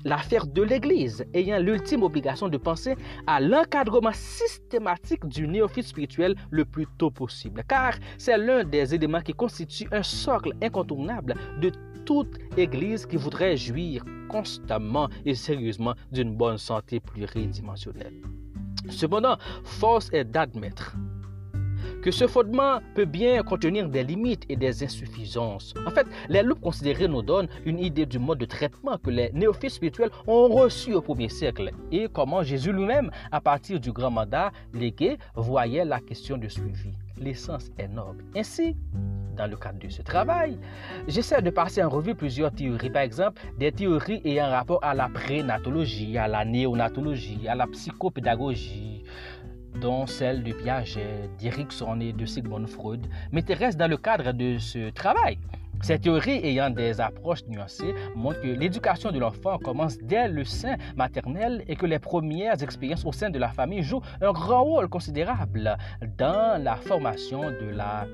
l'affaire 0.04 0.46
de 0.46 0.62
l'Église, 0.62 1.24
ayant 1.34 1.58
l'ultime 1.58 2.02
obligation 2.02 2.48
de 2.48 2.56
penser 2.56 2.96
à 3.26 3.40
l'encadrement 3.40 4.12
systématique 4.12 5.26
du 5.26 5.46
néophyte 5.46 5.86
spirituel 5.86 6.34
le 6.50 6.64
plus 6.64 6.86
tôt 6.98 7.10
possible, 7.10 7.62
car 7.68 7.94
c'est 8.18 8.38
l'un 8.38 8.64
des 8.64 8.94
éléments 8.94 9.20
qui 9.20 9.32
constitue 9.32 9.88
un 9.92 10.02
socle 10.02 10.52
incontournable 10.62 11.34
de 11.60 11.70
toute 12.04 12.38
Église 12.56 13.06
qui 13.06 13.16
voudrait 13.16 13.56
jouir 13.56 14.04
constamment 14.28 15.08
et 15.24 15.34
sérieusement 15.34 15.94
d'une 16.10 16.34
bonne 16.34 16.58
santé 16.58 17.00
pluridimensionnelle. 17.00 18.22
Cependant, 18.88 19.36
force 19.64 20.10
est 20.12 20.24
d'admettre 20.24 20.96
que 22.02 22.10
ce 22.10 22.26
fondement 22.26 22.80
peut 22.94 23.04
bien 23.04 23.42
contenir 23.42 23.88
des 23.88 24.04
limites 24.04 24.44
et 24.48 24.56
des 24.56 24.82
insuffisances. 24.82 25.74
En 25.86 25.90
fait, 25.90 26.06
les 26.28 26.42
loupes 26.42 26.60
considérées 26.60 27.08
nous 27.08 27.22
donnent 27.22 27.48
une 27.64 27.78
idée 27.78 28.06
du 28.06 28.18
mode 28.18 28.38
de 28.38 28.46
traitement 28.46 28.98
que 28.98 29.10
les 29.10 29.30
néophytes 29.32 29.70
spirituels 29.70 30.10
ont 30.26 30.48
reçu 30.48 30.94
au 30.94 31.00
premier 31.00 31.28
siècle 31.28 31.70
et 31.92 32.08
comment 32.12 32.42
Jésus 32.42 32.72
lui-même, 32.72 33.10
à 33.32 33.40
partir 33.40 33.80
du 33.80 33.92
grand 33.92 34.10
mandat 34.10 34.52
légué, 34.72 35.18
voyait 35.34 35.84
la 35.84 36.00
question 36.00 36.36
de 36.36 36.48
suivi. 36.48 36.92
L'essence 37.18 37.70
est 37.76 37.88
noble. 37.88 38.24
Ainsi, 38.34 38.76
dans 39.36 39.46
le 39.46 39.56
cadre 39.56 39.78
de 39.78 39.88
ce 39.88 40.00
travail, 40.02 40.58
j'essaie 41.06 41.42
de 41.42 41.50
passer 41.50 41.82
en 41.82 41.88
revue 41.90 42.14
plusieurs 42.14 42.50
théories. 42.50 42.90
Par 42.90 43.02
exemple, 43.02 43.40
des 43.58 43.72
théories 43.72 44.22
ayant 44.24 44.48
rapport 44.48 44.80
à 44.82 44.94
la 44.94 45.08
prénatologie, 45.08 46.16
à 46.16 46.28
la 46.28 46.44
néonatologie, 46.44 47.46
à 47.46 47.54
la 47.54 47.66
psychopédagogie, 47.66 49.04
dont 49.80 50.06
celle 50.06 50.42
de 50.42 50.52
Piaget, 50.52 51.30
d'Erickson 51.38 52.00
et 52.00 52.12
de 52.12 52.26
Sigmund 52.26 52.68
Freud, 52.68 53.06
m'intéressent 53.33 53.76
dans 53.76 53.88
le 53.88 53.96
cadre 53.96 54.33
de 54.33 54.59
ce 54.59 54.90
travail. 54.90 55.38
Ces 55.83 55.98
théories 55.98 56.44
ayant 56.44 56.68
des 56.68 57.00
approches 57.00 57.44
nuancées 57.48 57.94
montrent 58.14 58.42
que 58.42 58.48
l'éducation 58.48 59.11
de 59.11 59.18
l'enfant 59.18 59.59
commence 59.59 59.96
dès 59.98 60.28
le 60.28 60.44
sein 60.44 60.76
maternel 60.94 61.64
et 61.68 61.76
que 61.76 61.87
les 61.87 61.98
premières 61.98 62.62
expériences 62.62 63.04
au 63.06 63.12
sein 63.12 63.30
de 63.30 63.38
la 63.38 63.48
famille 63.48 63.83
jouent 63.83 64.02
un 64.20 64.33
grand 64.33 64.62
rôle 64.62 64.88
considérable 64.88 65.76
dans 66.18 66.62
la 66.62 66.76
formation 66.76 67.40
de 67.40 67.70
la 67.70 68.06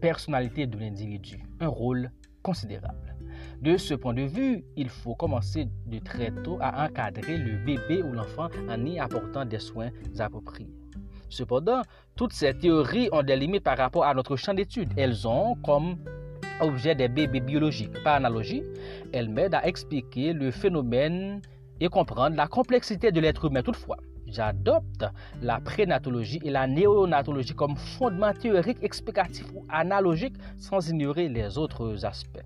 personnalité 0.00 0.66
de 0.66 0.78
l'individu, 0.78 1.38
un 1.60 1.68
rôle 1.68 2.10
considérable. 2.42 3.09
De 3.60 3.76
ce 3.76 3.92
point 3.92 4.14
de 4.14 4.22
vue, 4.22 4.64
il 4.74 4.88
faut 4.88 5.14
commencer 5.14 5.68
de 5.86 5.98
très 5.98 6.30
tôt 6.30 6.56
à 6.62 6.86
encadrer 6.86 7.36
le 7.36 7.58
bébé 7.58 8.02
ou 8.02 8.10
l'enfant 8.14 8.48
en 8.70 8.86
y 8.86 8.98
apportant 8.98 9.44
des 9.44 9.58
soins 9.58 9.90
appropriés. 10.18 10.70
Cependant, 11.28 11.82
toutes 12.16 12.32
ces 12.32 12.54
théories 12.54 13.10
ont 13.12 13.22
des 13.22 13.36
limites 13.36 13.62
par 13.62 13.76
rapport 13.76 14.04
à 14.04 14.14
notre 14.14 14.36
champ 14.36 14.54
d'études. 14.54 14.94
Elles 14.96 15.28
ont 15.28 15.56
comme 15.56 15.98
objet 16.62 16.94
des 16.94 17.08
bébés 17.08 17.40
biologiques. 17.40 18.02
Par 18.02 18.14
analogie, 18.14 18.62
elles 19.12 19.28
m'aident 19.28 19.56
à 19.56 19.66
expliquer 19.66 20.32
le 20.32 20.50
phénomène 20.50 21.42
et 21.80 21.88
comprendre 21.88 22.36
la 22.36 22.46
complexité 22.46 23.12
de 23.12 23.20
l'être 23.20 23.44
humain. 23.44 23.62
Toutefois, 23.62 23.98
j'adopte 24.26 25.04
la 25.42 25.60
prénatologie 25.60 26.40
et 26.42 26.50
la 26.50 26.66
néonatologie 26.66 27.54
comme 27.54 27.76
fondement 27.76 28.32
théorique, 28.32 28.78
explicatif 28.80 29.44
ou 29.54 29.66
analogique 29.68 30.36
sans 30.56 30.88
ignorer 30.88 31.28
les 31.28 31.58
autres 31.58 32.06
aspects. 32.06 32.40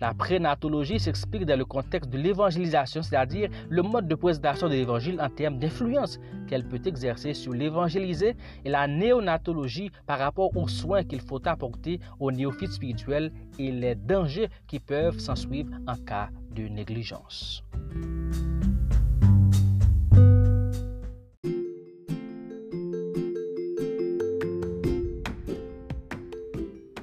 La 0.00 0.14
prénatologie 0.14 1.00
s'explique 1.00 1.44
dans 1.44 1.58
le 1.58 1.64
contexte 1.64 2.08
de 2.10 2.18
l'évangélisation, 2.18 3.02
c'est-à-dire 3.02 3.50
le 3.68 3.82
mode 3.82 4.06
de 4.06 4.14
présentation 4.14 4.68
de 4.68 4.74
l'évangile 4.74 5.20
en 5.20 5.28
termes 5.28 5.58
d'influence 5.58 6.20
qu'elle 6.46 6.64
peut 6.64 6.80
exercer 6.84 7.34
sur 7.34 7.52
l'évangélisé, 7.52 8.36
et 8.64 8.70
la 8.70 8.86
néonatologie 8.86 9.90
par 10.06 10.20
rapport 10.20 10.56
aux 10.56 10.68
soins 10.68 11.02
qu'il 11.02 11.20
faut 11.20 11.40
apporter 11.48 11.98
aux 12.20 12.30
néophytes 12.30 12.72
spirituels 12.72 13.32
et 13.58 13.72
les 13.72 13.96
dangers 13.96 14.48
qui 14.68 14.78
peuvent 14.78 15.18
s'ensuivre 15.18 15.70
en 15.88 15.96
cas 15.96 16.28
de 16.54 16.68
négligence. 16.68 17.64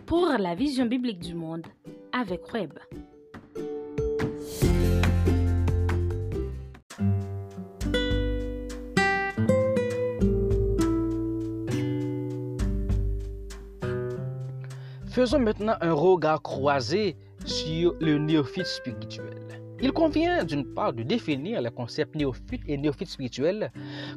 Pour 0.05 0.27
la 0.39 0.55
vision 0.55 0.85
biblique 0.85 1.19
du 1.19 1.33
monde 1.33 1.65
avec 2.15 2.53
Web. 2.53 2.71
Faisons 15.07 15.39
maintenant 15.39 15.75
un 15.81 15.91
regard 15.93 16.41
croisé 16.41 17.17
sur 17.45 17.95
le 17.99 18.17
néophyte 18.17 18.65
spirituel. 18.65 19.44
Il 19.81 19.91
convient 19.91 20.43
d'une 20.45 20.65
part 20.65 20.93
de 20.93 21.03
définir 21.03 21.61
le 21.61 21.69
concept 21.69 22.15
néophyte 22.15 22.61
et 22.67 22.77
néophyte 22.77 23.09
spirituel, 23.09 23.71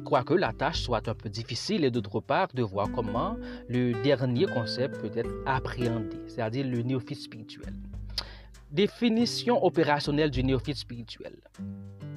quoique 0.05 0.33
la 0.33 0.53
tâche 0.53 0.81
soit 0.81 1.07
un 1.09 1.13
peu 1.13 1.27
difficile, 1.27 1.83
et 1.83 1.91
d'autre 1.91 2.21
part 2.21 2.47
de 2.53 2.63
voir 2.63 2.89
comment 2.91 3.35
le 3.67 4.01
dernier 4.01 4.45
concept 4.45 5.01
peut 5.01 5.11
être 5.19 5.31
appréhendé, 5.45 6.17
c'est-à-dire 6.27 6.65
le 6.65 6.81
néophyte 6.81 7.19
spirituel. 7.19 7.73
Définition 8.71 9.63
opérationnelle 9.65 10.31
du 10.31 10.43
néophyte 10.43 10.77
spirituel. 10.77 11.35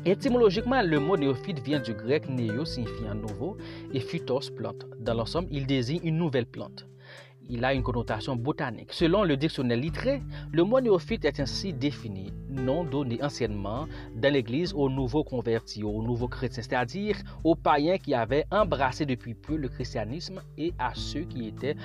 Étymologiquement, 0.05 0.83
le 0.83 1.00
mot 1.00 1.16
néophyte 1.16 1.61
vient 1.61 1.81
du 1.81 1.94
grec 1.94 2.28
néo 2.28 2.64
signifiant 2.64 3.14
nouveau 3.14 3.57
et 3.92 4.00
phytos 4.00 4.50
plante. 4.55 4.87
Dans 5.00 5.14
l'ensemble, 5.14 5.48
il 5.50 5.66
désigne 5.66 6.00
une 6.05 6.18
nouvelle 6.18 6.46
plante 6.46 6.87
il 7.48 7.64
a 7.64 7.74
une 7.74 7.83
connotation 7.83 8.37
botanique. 8.37 8.92
Selon 8.92 9.24
le 9.24 9.37
dictionnaire 9.37 9.78
littré, 9.78 10.22
le 10.52 10.64
mot 10.64 10.81
néophyte 10.81 11.24
est 11.24 11.40
ainsi 11.40 11.72
défini, 11.72 12.33
nom 12.48 12.85
donné 12.85 13.22
anciennement 13.22 13.87
dans 14.16 14.33
l'Église 14.33 14.72
aux 14.74 14.88
nouveaux 14.88 15.24
convertis, 15.24 15.83
aux 15.83 16.02
nouveaux 16.02 16.28
chrétiens, 16.28 16.62
c'est-à-dire 16.62 17.16
aux 17.44 17.55
païens 17.55 17.98
qui 17.98 18.14
avaient 18.14 18.46
embrassé 18.50 19.07
depuis 19.07 19.35
peu 19.35 19.57
le 19.57 19.68
christianisme 19.68 20.40
et 20.57 20.72
à 20.78 20.92
ceux 20.94 21.22
qui 21.22 21.48
étaient 21.48 21.76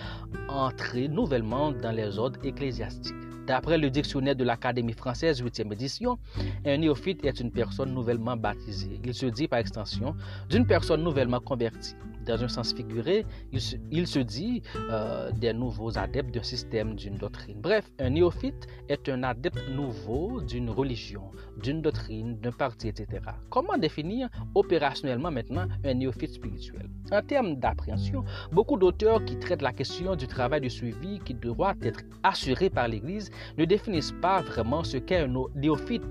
entrés 0.50 1.08
nouvellement 1.08 1.72
dans 1.72 1.92
les 1.92 2.18
ordres 2.18 2.40
ecclésiastiques. 2.44 3.16
D'après 3.48 3.78
le 3.78 3.90
dictionnaire 3.90 4.36
de 4.36 4.44
l'Académie 4.44 4.92
française 4.92 5.42
8e 5.42 5.72
édition, 5.72 6.18
un 6.66 6.78
néophyte 6.78 7.24
est 7.26 7.40
une 7.40 7.52
personne 7.52 7.94
nouvellement 7.94 8.36
baptisée. 8.36 9.00
Il 9.06 9.14
se 9.14 9.26
dit 9.26 9.48
par 9.48 9.60
extension 9.60 10.16
d'une 10.50 10.68
personne 10.68 11.02
nouvellement 11.02 11.40
convertie. 11.40 11.96
Dans 12.28 12.44
un 12.44 12.48
sens 12.50 12.74
figuré, 12.74 13.26
il 13.54 13.62
se, 14.08 14.20
dit 14.20 14.62
euh, 14.92 15.32
des 15.32 15.54
nouveaux 15.54 15.98
adeptes 15.98 16.34
d'un 16.34 16.44
système, 16.44 16.96
d'une 16.96 17.16
doctrine. 17.16 17.60
Bref, 17.62 17.90
un 18.00 18.10
néophyte 18.10 18.68
est 18.90 19.08
un 19.08 19.24
adepte 19.24 19.64
nouveau 19.70 20.42
d'une 20.42 20.70
religion, 20.70 21.32
d'une 21.64 21.82
doctrine, 21.82 22.38
d'un 22.40 22.52
parti, 22.52 22.90
etc. 22.90 23.22
Comment 23.50 23.78
définir 23.78 24.30
opérationnellement 24.56 25.32
maintenant 25.32 25.68
un 25.86 25.94
néophyte 25.94 26.34
spirituel? 26.34 26.90
En 27.12 27.22
termes 27.22 27.56
d'appréhension, 27.56 28.26
beaucoup 28.52 28.78
d'auteurs 28.78 29.24
qui 29.24 29.40
traitent 29.40 29.62
la 29.62 29.72
question 29.72 30.18
du 30.18 30.28
travail 30.28 30.60
de 30.60 30.70
suivi 30.70 31.20
qui 31.20 31.34
doit 31.34 31.76
être 31.82 32.02
assuré 32.24 32.70
par 32.70 32.90
l'Église 32.90 33.32
ne 33.58 33.64
définissent 33.64 34.16
pas 34.22 34.42
vraiment 34.42 34.84
ce 34.84 34.98
qu'est 34.98 35.20
un 35.20 35.34
néophyte 35.56 36.04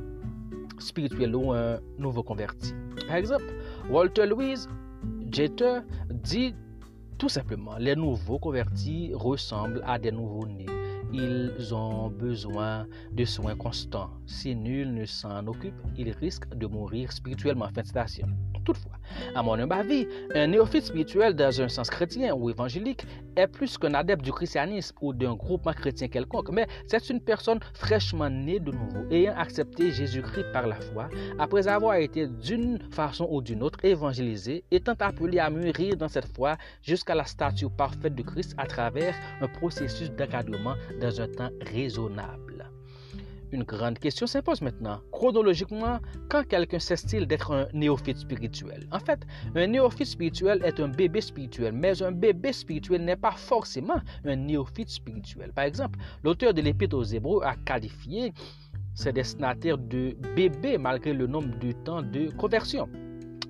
spirituel 0.78 1.34
ou 1.34 1.52
un 1.52 1.78
nouveau 1.98 2.22
converti. 2.22 2.74
Par 3.06 3.16
exemple, 3.16 3.44
Walter 3.90 4.26
Louise 4.26 4.68
Jeter 5.32 5.80
dit 6.10 6.54
tout 7.18 7.28
simplement, 7.28 7.76
les 7.78 7.96
nouveaux 7.96 8.38
convertis 8.38 9.12
ressemblent 9.14 9.82
à 9.86 9.98
des 9.98 10.12
nouveaux-nés. 10.12 10.75
Ils 11.12 11.74
ont 11.74 12.08
besoin 12.08 12.86
de 13.12 13.24
soins 13.24 13.56
constants. 13.56 14.10
Si 14.26 14.54
nul 14.54 14.92
ne 14.92 15.04
s'en 15.04 15.46
occupe, 15.46 15.80
ils 15.96 16.10
risquent 16.10 16.48
de 16.54 16.66
mourir 16.66 17.12
spirituellement. 17.12 17.68
Fin 17.74 17.82
de. 17.82 18.26
Toutefois, 18.64 18.98
à 19.34 19.42
mon 19.42 19.54
humble 19.54 19.74
avis, 19.74 20.08
un 20.34 20.48
néophyte 20.48 20.86
spirituel 20.86 21.34
dans 21.34 21.60
un 21.60 21.68
sens 21.68 21.88
chrétien 21.88 22.34
ou 22.34 22.50
évangélique 22.50 23.06
est 23.36 23.46
plus 23.46 23.78
qu'un 23.78 23.94
adepte 23.94 24.24
du 24.24 24.32
christianisme 24.32 24.96
ou 25.00 25.12
d'un 25.12 25.34
groupement 25.34 25.72
chrétien 25.72 26.08
quelconque, 26.08 26.50
mais 26.50 26.66
c'est 26.88 27.08
une 27.10 27.20
personne 27.20 27.60
fraîchement 27.74 28.28
née 28.28 28.58
de 28.58 28.72
nouveau, 28.72 29.06
ayant 29.10 29.34
accepté 29.36 29.92
Jésus-Christ 29.92 30.46
par 30.52 30.66
la 30.66 30.80
foi, 30.80 31.08
après 31.38 31.68
avoir 31.68 31.94
été 31.94 32.26
d'une 32.26 32.80
façon 32.90 33.28
ou 33.30 33.40
d'une 33.40 33.62
autre 33.62 33.78
évangélisé, 33.84 34.64
étant 34.72 34.94
appelé 34.98 35.38
à 35.38 35.48
mûrir 35.48 35.96
dans 35.96 36.08
cette 36.08 36.34
foi 36.34 36.56
jusqu'à 36.82 37.14
la 37.14 37.24
statue 37.24 37.68
parfaite 37.68 38.14
de 38.14 38.22
Christ 38.22 38.54
à 38.58 38.66
travers 38.66 39.14
un 39.40 39.48
processus 39.48 40.10
d'encadrement 40.10 40.74
dans 41.00 41.20
un 41.20 41.28
temps 41.28 41.50
raisonnable. 41.60 42.70
Une 43.52 43.62
grande 43.62 43.98
question 43.98 44.26
s'impose 44.26 44.60
maintenant. 44.60 45.00
Chronologiquement, 45.12 46.00
quand 46.28 46.44
quelqu'un 46.46 46.80
s'estime 46.80 47.26
d'être 47.26 47.52
un 47.52 47.68
néophyte 47.72 48.18
spirituel? 48.18 48.88
En 48.90 48.98
fait, 48.98 49.20
un 49.54 49.68
néophyte 49.68 50.08
spirituel 50.08 50.60
est 50.64 50.80
un 50.80 50.88
bébé 50.88 51.20
spirituel, 51.20 51.72
mais 51.72 52.02
un 52.02 52.10
bébé 52.10 52.52
spirituel 52.52 53.04
n'est 53.04 53.16
pas 53.16 53.30
forcément 53.30 54.00
un 54.24 54.36
néophyte 54.36 54.90
spirituel. 54.90 55.52
Par 55.52 55.64
exemple, 55.64 55.98
l'auteur 56.24 56.54
de 56.54 56.60
l'Épître 56.60 56.96
aux 56.96 57.04
Hébreux 57.04 57.40
a 57.44 57.54
qualifié 57.54 58.32
ses 58.94 59.12
destinataires 59.12 59.78
de 59.78 60.16
bébés 60.34 60.76
malgré 60.76 61.12
le 61.12 61.26
nombre 61.28 61.56
de 61.58 61.70
temps 61.72 62.02
de 62.02 62.30
conversion. 62.36 62.88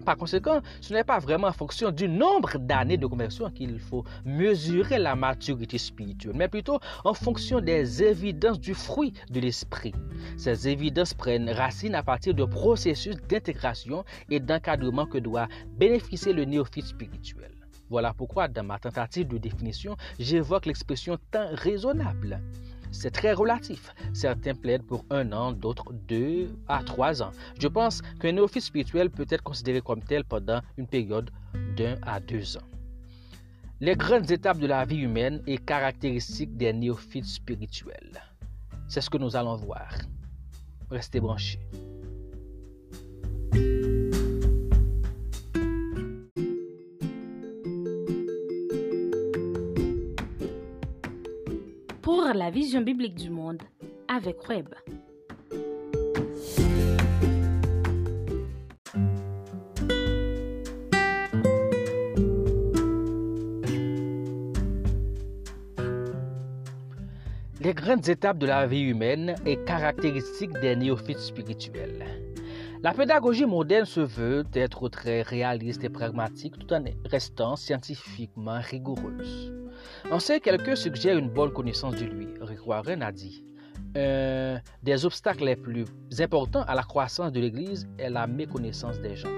Par 0.07 0.17
conséquent, 0.17 0.61
ce 0.81 0.95
n'est 0.95 1.03
pas 1.03 1.19
vraiment 1.19 1.49
en 1.49 1.53
fonction 1.53 1.91
du 1.91 2.09
nombre 2.09 2.59
d'années 2.59 2.97
de 2.97 3.09
conversion 3.09 3.51
qu'il 3.51 3.81
faut 3.81 4.05
mesurer 4.25 4.99
la 4.99 5.17
maturité 5.17 5.79
spirituelle, 5.79 6.37
mais 6.37 6.47
plutôt 6.47 6.79
en 7.05 7.13
fonction 7.13 7.61
des 7.61 8.05
évidences 8.05 8.61
du 8.61 8.73
fruit 8.73 9.13
de 9.31 9.41
l'esprit. 9.41 9.93
Ces 10.37 10.69
évidences 10.69 11.13
prennent 11.13 11.51
racine 11.51 11.97
à 11.97 12.05
partir 12.05 12.35
de 12.35 12.45
processus 12.45 13.17
d'intégration 13.29 14.05
et 14.31 14.39
d'encadrement 14.39 15.07
que 15.07 15.19
doit 15.19 15.49
bénéficier 15.77 16.33
le 16.33 16.45
néophyte 16.45 16.87
spirituel. 16.87 17.51
Voilà 17.91 18.15
pourquoi, 18.15 18.47
dans 18.47 18.65
ma 18.65 18.79
tentative 18.79 19.27
de 19.27 19.39
définition, 19.39 19.97
j'évoque 20.21 20.67
l'expression 20.67 21.19
temps 21.33 21.49
raisonnable. 21.53 22.41
C'est 22.99 23.11
très 23.11 23.35
relatif. 23.35 23.95
Certains 24.15 24.55
plaident 24.55 24.87
pour 24.87 25.05
un 25.11 25.31
an, 25.33 25.53
d'autres 25.53 25.93
deux 25.93 26.49
à 26.67 26.83
trois 26.83 27.23
ans. 27.23 27.31
Je 27.61 27.69
pense 27.69 28.01
qu'un 28.21 28.33
néophyte 28.33 28.63
spirituel 28.63 29.11
peut 29.11 29.27
être 29.29 29.43
considéré 29.43 29.83
comme 29.83 30.03
tel 30.03 30.25
pendant 30.25 30.61
une 30.79 30.87
période 30.87 31.31
d'un 31.77 31.97
à 32.03 32.21
deux 32.21 32.57
ans. 32.57 32.69
Les 33.81 33.95
grandes 33.95 34.31
étapes 34.31 34.59
de 34.59 34.67
la 34.67 34.87
vie 34.87 35.01
humaine 35.01 35.43
et 35.47 35.59
caractéristiques 35.59 36.57
des 36.57 36.73
néophytes 36.73 37.27
spirituels. 37.27 38.23
C'est 38.89 39.03
ce 39.03 39.11
que 39.11 39.19
nous 39.19 39.37
allons 39.37 39.57
voir. 39.57 39.93
Restez 40.91 41.21
branchés. 41.21 41.61
Pour 52.19 52.33
la 52.33 52.49
vision 52.49 52.81
biblique 52.81 53.15
du 53.15 53.29
monde 53.29 53.63
avec 54.09 54.49
Web. 54.49 54.69
Les 67.61 67.75
grandes 67.75 68.09
étapes 68.09 68.39
de 68.39 68.47
la 68.47 68.67
vie 68.67 68.81
humaine 68.81 69.35
et 69.45 69.59
caractéristiques 69.67 70.59
des 70.63 70.75
néophytes 70.75 71.19
spirituels. 71.19 72.07
La 72.83 72.95
pédagogie 72.95 73.45
moderne 73.45 73.85
se 73.85 74.01
veut 74.01 74.45
être 74.55 74.89
très 74.89 75.21
réaliste 75.21 75.85
et 75.85 75.91
pragmatique 75.91 76.59
tout 76.59 76.73
en 76.73 76.83
restant 77.11 77.57
scientifiquement 77.57 78.61
rigoureuse. 78.63 79.66
On 80.11 80.19
sait 80.19 80.41
quelqu'un 80.41 80.77
suggère 80.77 81.19
une 81.19 81.31
bonne 81.31 81.53
connaissance 81.53 81.97
de 81.97 82.05
lui. 82.05 82.29
Rick 82.41 82.61
a 83.01 83.13
dit 83.13 83.45
Un 83.97 84.61
des 84.83 85.05
obstacles 85.05 85.45
les 85.45 85.57
plus 85.57 85.85
importants 86.19 86.63
à 86.63 86.75
la 86.75 86.83
croissance 86.83 87.33
de 87.33 87.41
l'Église 87.41 87.89
est 87.99 88.11
la 88.11 88.27
méconnaissance 88.27 89.01
des 89.01 89.17
gens. 89.17 89.31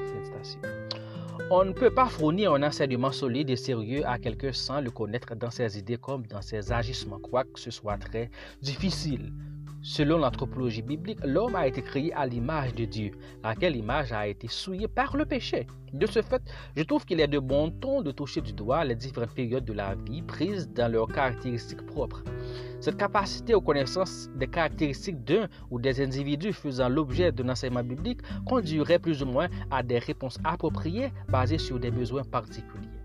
On 1.50 1.64
ne 1.64 1.72
peut 1.72 1.90
pas 1.90 2.06
fournir 2.06 2.52
un 2.52 2.62
enseignement 2.62 3.10
solide 3.10 3.48
et 3.48 3.56
sérieux 3.56 4.06
à 4.06 4.18
quelqu'un 4.18 4.52
sans 4.52 4.82
le 4.82 4.90
connaître 4.90 5.34
dans 5.34 5.50
ses 5.50 5.78
idées 5.78 5.96
comme 5.96 6.26
dans 6.26 6.42
ses 6.42 6.72
agissements, 6.72 7.18
quoique 7.18 7.58
ce 7.58 7.70
soit 7.70 7.96
très 7.96 8.30
difficile. 8.60 9.32
Selon 9.80 10.18
l'anthropologie 10.18 10.82
biblique, 10.82 11.20
l'homme 11.24 11.54
a 11.54 11.66
été 11.66 11.82
créé 11.82 12.12
à 12.12 12.26
l'image 12.26 12.74
de 12.74 12.84
Dieu, 12.84 13.12
laquelle 13.44 13.76
image 13.76 14.12
a 14.12 14.26
été 14.26 14.48
souillée 14.48 14.88
par 14.88 15.16
le 15.16 15.24
péché. 15.24 15.68
De 15.92 16.04
ce 16.06 16.20
fait, 16.20 16.42
je 16.76 16.82
trouve 16.82 17.04
qu'il 17.04 17.20
est 17.20 17.28
de 17.28 17.38
bon 17.38 17.70
ton 17.70 18.02
de 18.02 18.10
toucher 18.10 18.40
du 18.40 18.52
doigt 18.52 18.84
les 18.84 18.96
différentes 18.96 19.34
périodes 19.34 19.64
de 19.64 19.72
la 19.72 19.94
vie 19.94 20.22
prises 20.22 20.68
dans 20.68 20.90
leurs 20.90 21.08
caractéristiques 21.08 21.86
propres. 21.86 22.24
Cette 22.80 22.96
capacité 22.96 23.54
aux 23.54 23.60
connaissances 23.60 24.28
des 24.34 24.48
caractéristiques 24.48 25.24
d'un 25.24 25.48
ou 25.70 25.80
des 25.80 26.00
individus 26.02 26.52
faisant 26.52 26.88
l'objet 26.88 27.30
d'un 27.30 27.48
enseignement 27.48 27.84
biblique 27.84 28.20
conduirait 28.46 28.98
plus 28.98 29.22
ou 29.22 29.26
moins 29.26 29.48
à 29.70 29.82
des 29.82 29.98
réponses 29.98 30.38
appropriées 30.44 31.12
basées 31.28 31.58
sur 31.58 31.78
des 31.78 31.90
besoins 31.90 32.24
particuliers. 32.24 32.97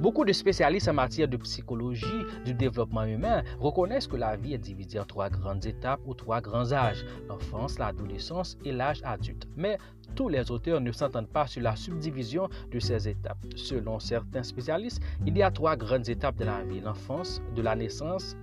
Beaucoup 0.00 0.24
de 0.24 0.32
spécialistes 0.32 0.88
en 0.88 0.94
matière 0.94 1.28
de 1.28 1.36
psychologie 1.36 2.06
du 2.44 2.54
développement 2.54 3.04
humain 3.04 3.42
reconnaissent 3.58 4.06
que 4.06 4.16
la 4.16 4.36
vie 4.36 4.54
est 4.54 4.58
divisée 4.58 5.00
en 5.00 5.04
trois 5.04 5.28
grandes 5.28 5.66
étapes 5.66 6.00
ou 6.06 6.14
trois 6.14 6.40
grands 6.40 6.72
âges, 6.72 7.04
l'enfance, 7.28 7.78
l'adolescence 7.78 8.56
et 8.64 8.72
l'âge 8.72 9.00
adulte. 9.04 9.46
Mais 9.56 9.78
tous 10.14 10.28
les 10.28 10.50
auteurs 10.50 10.80
ne 10.80 10.92
s'entendent 10.92 11.28
pas 11.28 11.46
sur 11.46 11.62
la 11.62 11.76
subdivision 11.76 12.48
de 12.70 12.78
ces 12.78 13.08
étapes. 13.08 13.38
Selon 13.56 13.98
certains 13.98 14.42
spécialistes, 14.42 15.00
il 15.26 15.36
y 15.36 15.42
a 15.42 15.50
trois 15.50 15.76
grandes 15.76 16.08
étapes 16.08 16.36
de 16.36 16.44
la 16.44 16.62
vie, 16.64 16.80
l'enfance, 16.80 17.40
de 17.54 17.62
la 17.62 17.76
naissance 17.76 18.36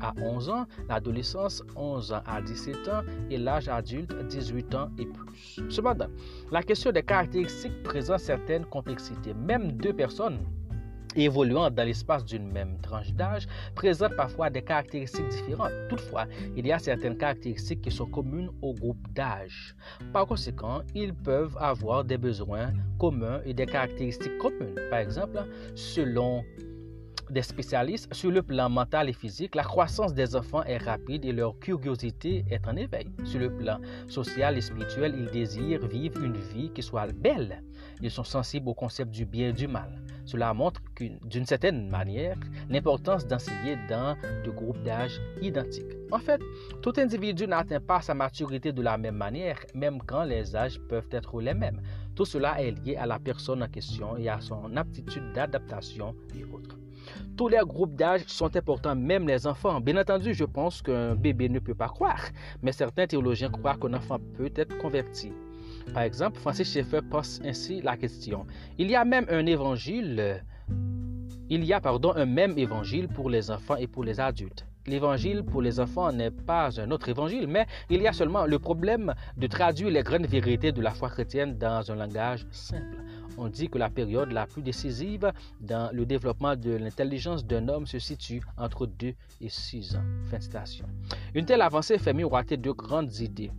à 0.00 0.12
11 0.20 0.50
ans, 0.50 0.66
l'adolescence 0.88 1.62
11 1.76 2.12
ans 2.12 2.22
à 2.26 2.40
17 2.40 2.88
ans 2.88 3.02
et 3.30 3.38
l'âge 3.38 3.68
adulte 3.68 4.14
18 4.28 4.74
ans 4.74 4.90
et 4.98 5.06
plus. 5.06 5.60
Cependant, 5.68 6.08
la 6.52 6.62
question 6.62 6.92
des 6.92 7.02
caractéristiques 7.02 7.82
présente 7.82 8.20
certaines 8.20 8.64
complexités. 8.66 9.34
Même 9.34 9.72
deux 9.72 9.92
personnes 9.92 10.38
évoluant 11.16 11.70
dans 11.70 11.84
l'espace 11.84 12.24
d'une 12.24 12.50
même 12.50 12.78
tranche 12.80 13.12
d'âge 13.12 13.46
présentent 13.74 14.16
parfois 14.16 14.50
des 14.50 14.62
caractéristiques 14.62 15.28
différentes. 15.28 15.72
Toutefois, 15.88 16.26
il 16.56 16.66
y 16.66 16.72
a 16.72 16.78
certaines 16.78 17.16
caractéristiques 17.16 17.82
qui 17.82 17.90
sont 17.90 18.06
communes 18.06 18.50
au 18.62 18.74
groupe 18.74 19.06
d'âge. 19.12 19.74
Par 20.12 20.26
conséquent, 20.26 20.82
ils 20.94 21.14
peuvent 21.14 21.56
avoir 21.58 22.04
des 22.04 22.18
besoins 22.18 22.72
communs 22.98 23.40
et 23.44 23.54
des 23.54 23.66
caractéristiques 23.66 24.38
communes. 24.38 24.78
Par 24.90 25.00
exemple, 25.00 25.44
selon 25.74 26.44
des 27.30 27.42
spécialistes 27.42 28.12
sur 28.14 28.30
le 28.30 28.42
plan 28.42 28.68
mental 28.70 29.08
et 29.08 29.12
physique, 29.12 29.54
la 29.54 29.62
croissance 29.62 30.14
des 30.14 30.34
enfants 30.34 30.62
est 30.64 30.78
rapide 30.78 31.24
et 31.24 31.32
leur 31.32 31.58
curiosité 31.58 32.44
est 32.50 32.66
en 32.66 32.76
éveil. 32.76 33.08
Sur 33.24 33.40
le 33.40 33.54
plan 33.54 33.78
social 34.08 34.56
et 34.56 34.60
spirituel, 34.60 35.14
ils 35.18 35.30
désirent 35.30 35.86
vivre 35.86 36.22
une 36.22 36.36
vie 36.36 36.70
qui 36.70 36.82
soit 36.82 37.12
belle. 37.12 37.62
Ils 38.00 38.10
sont 38.10 38.24
sensibles 38.24 38.68
au 38.68 38.74
concept 38.74 39.10
du 39.10 39.26
bien 39.26 39.50
et 39.50 39.52
du 39.52 39.66
mal. 39.66 40.00
Cela 40.28 40.52
montre 40.52 40.82
d'une 41.24 41.46
certaine 41.46 41.88
manière 41.88 42.36
l'importance 42.68 43.26
d'enseigner 43.26 43.78
dans 43.88 44.14
de 44.44 44.50
groupes 44.50 44.82
d'âge 44.82 45.18
identiques. 45.40 45.96
En 46.12 46.18
fait, 46.18 46.38
tout 46.82 46.92
individu 46.98 47.46
n'atteint 47.46 47.80
pas 47.80 48.02
sa 48.02 48.12
maturité 48.12 48.70
de 48.70 48.82
la 48.82 48.98
même 48.98 49.14
manière, 49.14 49.58
même 49.72 50.02
quand 50.06 50.24
les 50.24 50.54
âges 50.54 50.78
peuvent 50.90 51.08
être 51.12 51.40
les 51.40 51.54
mêmes. 51.54 51.80
Tout 52.14 52.26
cela 52.26 52.60
est 52.60 52.72
lié 52.72 52.96
à 52.96 53.06
la 53.06 53.18
personne 53.18 53.62
en 53.62 53.68
question 53.68 54.18
et 54.18 54.28
à 54.28 54.38
son 54.38 54.76
aptitude 54.76 55.32
d'adaptation 55.32 56.14
et 56.38 56.44
autres. 56.44 56.76
Tous 57.34 57.48
les 57.48 57.62
groupes 57.64 57.94
d'âge 57.94 58.24
sont 58.26 58.54
importants, 58.54 58.94
même 58.94 59.26
les 59.26 59.46
enfants. 59.46 59.80
Bien 59.80 59.96
entendu, 59.96 60.34
je 60.34 60.44
pense 60.44 60.82
qu'un 60.82 61.14
bébé 61.14 61.48
ne 61.48 61.58
peut 61.58 61.74
pas 61.74 61.88
croire, 61.88 62.20
mais 62.60 62.72
certains 62.72 63.06
théologiens 63.06 63.48
croient 63.48 63.76
qu'un 63.76 63.94
enfant 63.94 64.18
peut 64.36 64.52
être 64.54 64.76
converti. 64.76 65.32
Par 65.94 66.02
exemple, 66.02 66.38
Francis 66.38 66.72
Schaeffer 66.72 67.00
pose 67.02 67.40
ainsi 67.44 67.80
la 67.80 67.96
question. 67.96 68.46
Il 68.78 68.90
y 68.90 68.94
a 68.94 69.04
même 69.04 69.26
un 69.30 69.46
évangile, 69.46 70.42
il 71.50 71.64
y 71.64 71.72
a 71.72 71.80
pardon, 71.80 72.12
un 72.14 72.26
même 72.26 72.56
évangile 72.58 73.08
pour 73.08 73.30
les 73.30 73.50
enfants 73.50 73.76
et 73.76 73.86
pour 73.86 74.04
les 74.04 74.20
adultes. 74.20 74.66
L'évangile 74.86 75.42
pour 75.42 75.60
les 75.60 75.80
enfants 75.80 76.10
n'est 76.12 76.30
pas 76.30 76.80
un 76.80 76.90
autre 76.90 77.10
évangile, 77.10 77.46
mais 77.46 77.66
il 77.90 78.00
y 78.00 78.06
a 78.06 78.12
seulement 78.12 78.46
le 78.46 78.58
problème 78.58 79.14
de 79.36 79.46
traduire 79.46 79.90
les 79.90 80.02
grandes 80.02 80.26
vérités 80.26 80.72
de 80.72 80.80
la 80.80 80.92
foi 80.92 81.10
chrétienne 81.10 81.58
dans 81.58 81.90
un 81.90 81.94
langage 81.94 82.46
simple. 82.50 82.96
On 83.36 83.48
dit 83.48 83.68
que 83.68 83.76
la 83.76 83.90
période 83.90 84.32
la 84.32 84.46
plus 84.46 84.62
décisive 84.62 85.30
dans 85.60 85.90
le 85.92 86.06
développement 86.06 86.56
de 86.56 86.70
l'intelligence 86.70 87.44
d'un 87.44 87.68
homme 87.68 87.86
se 87.86 87.98
situe 87.98 88.42
entre 88.56 88.86
2 88.86 89.14
et 89.40 89.48
6 89.48 89.96
ans. 89.96 90.04
Fin 90.30 90.38
de 90.38 90.42
citation. 90.42 90.86
Une 91.34 91.44
telle 91.44 91.62
avancée 91.62 91.98
fait 91.98 92.14
miroiter 92.14 92.56
deux 92.56 92.72
grandes 92.72 93.14
idées. 93.20 93.50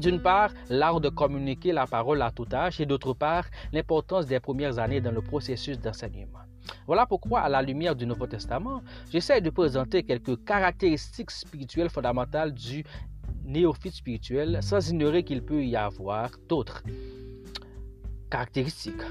D'une 0.00 0.20
part, 0.20 0.50
l'art 0.68 1.00
de 1.00 1.08
communiquer 1.08 1.72
la 1.72 1.86
parole 1.86 2.20
à 2.22 2.30
tout 2.30 2.46
âge 2.52 2.80
et 2.80 2.86
d'autre 2.86 3.14
part, 3.14 3.44
l'importance 3.72 4.26
des 4.26 4.40
premières 4.40 4.78
années 4.78 5.00
dans 5.00 5.12
le 5.12 5.22
processus 5.22 5.78
d'enseignement. 5.78 6.40
Voilà 6.86 7.06
pourquoi, 7.06 7.40
à 7.40 7.48
la 7.48 7.62
lumière 7.62 7.94
du 7.94 8.06
Nouveau 8.06 8.26
Testament, 8.26 8.82
j'essaie 9.10 9.40
de 9.40 9.50
présenter 9.50 10.02
quelques 10.02 10.42
caractéristiques 10.44 11.30
spirituelles 11.30 11.90
fondamentales 11.90 12.52
du 12.52 12.84
néophyte 13.44 13.94
spirituel 13.94 14.58
sans 14.62 14.90
ignorer 14.90 15.22
qu'il 15.22 15.42
peut 15.42 15.64
y 15.64 15.76
avoir 15.76 16.30
d'autres 16.48 16.82
caractéristiques. 18.30 19.02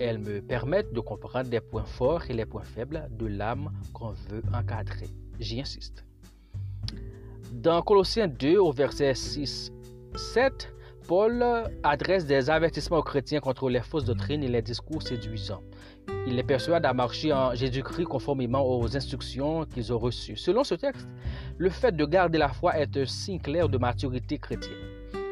Elles 0.00 0.18
me 0.18 0.40
permettent 0.40 0.92
de 0.92 1.00
comprendre 1.00 1.50
les 1.50 1.60
points 1.60 1.84
forts 1.84 2.22
et 2.30 2.32
les 2.32 2.46
points 2.46 2.64
faibles 2.64 3.08
de 3.10 3.26
l'âme 3.26 3.70
qu'on 3.92 4.12
veut 4.12 4.42
encadrer. 4.54 5.08
J'y 5.38 5.60
insiste. 5.60 6.04
Dans 7.52 7.82
Colossiens 7.82 8.28
2 8.28 8.56
au 8.58 8.72
verset 8.72 9.14
6 9.14 9.72
7, 10.14 10.74
Paul 11.08 11.44
adresse 11.82 12.26
des 12.26 12.50
avertissements 12.50 12.98
aux 12.98 13.02
chrétiens 13.02 13.40
contre 13.40 13.68
les 13.68 13.80
fausses 13.80 14.04
doctrines 14.04 14.42
et 14.42 14.48
les 14.48 14.62
discours 14.62 15.02
séduisants. 15.02 15.62
Il 16.26 16.36
les 16.36 16.42
persuade 16.42 16.84
à 16.86 16.92
marcher 16.92 17.32
en 17.32 17.54
Jésus-Christ 17.54 18.04
conformément 18.04 18.64
aux 18.64 18.96
instructions 18.96 19.64
qu'ils 19.64 19.92
ont 19.92 19.98
reçues. 19.98 20.36
Selon 20.36 20.64
ce 20.64 20.74
texte, 20.74 21.08
le 21.58 21.70
fait 21.70 21.96
de 21.96 22.04
garder 22.04 22.38
la 22.38 22.48
foi 22.48 22.78
est 22.78 22.96
un 22.96 23.06
signe 23.06 23.40
clair 23.40 23.68
de 23.68 23.78
maturité 23.78 24.38
chrétienne. 24.38 24.76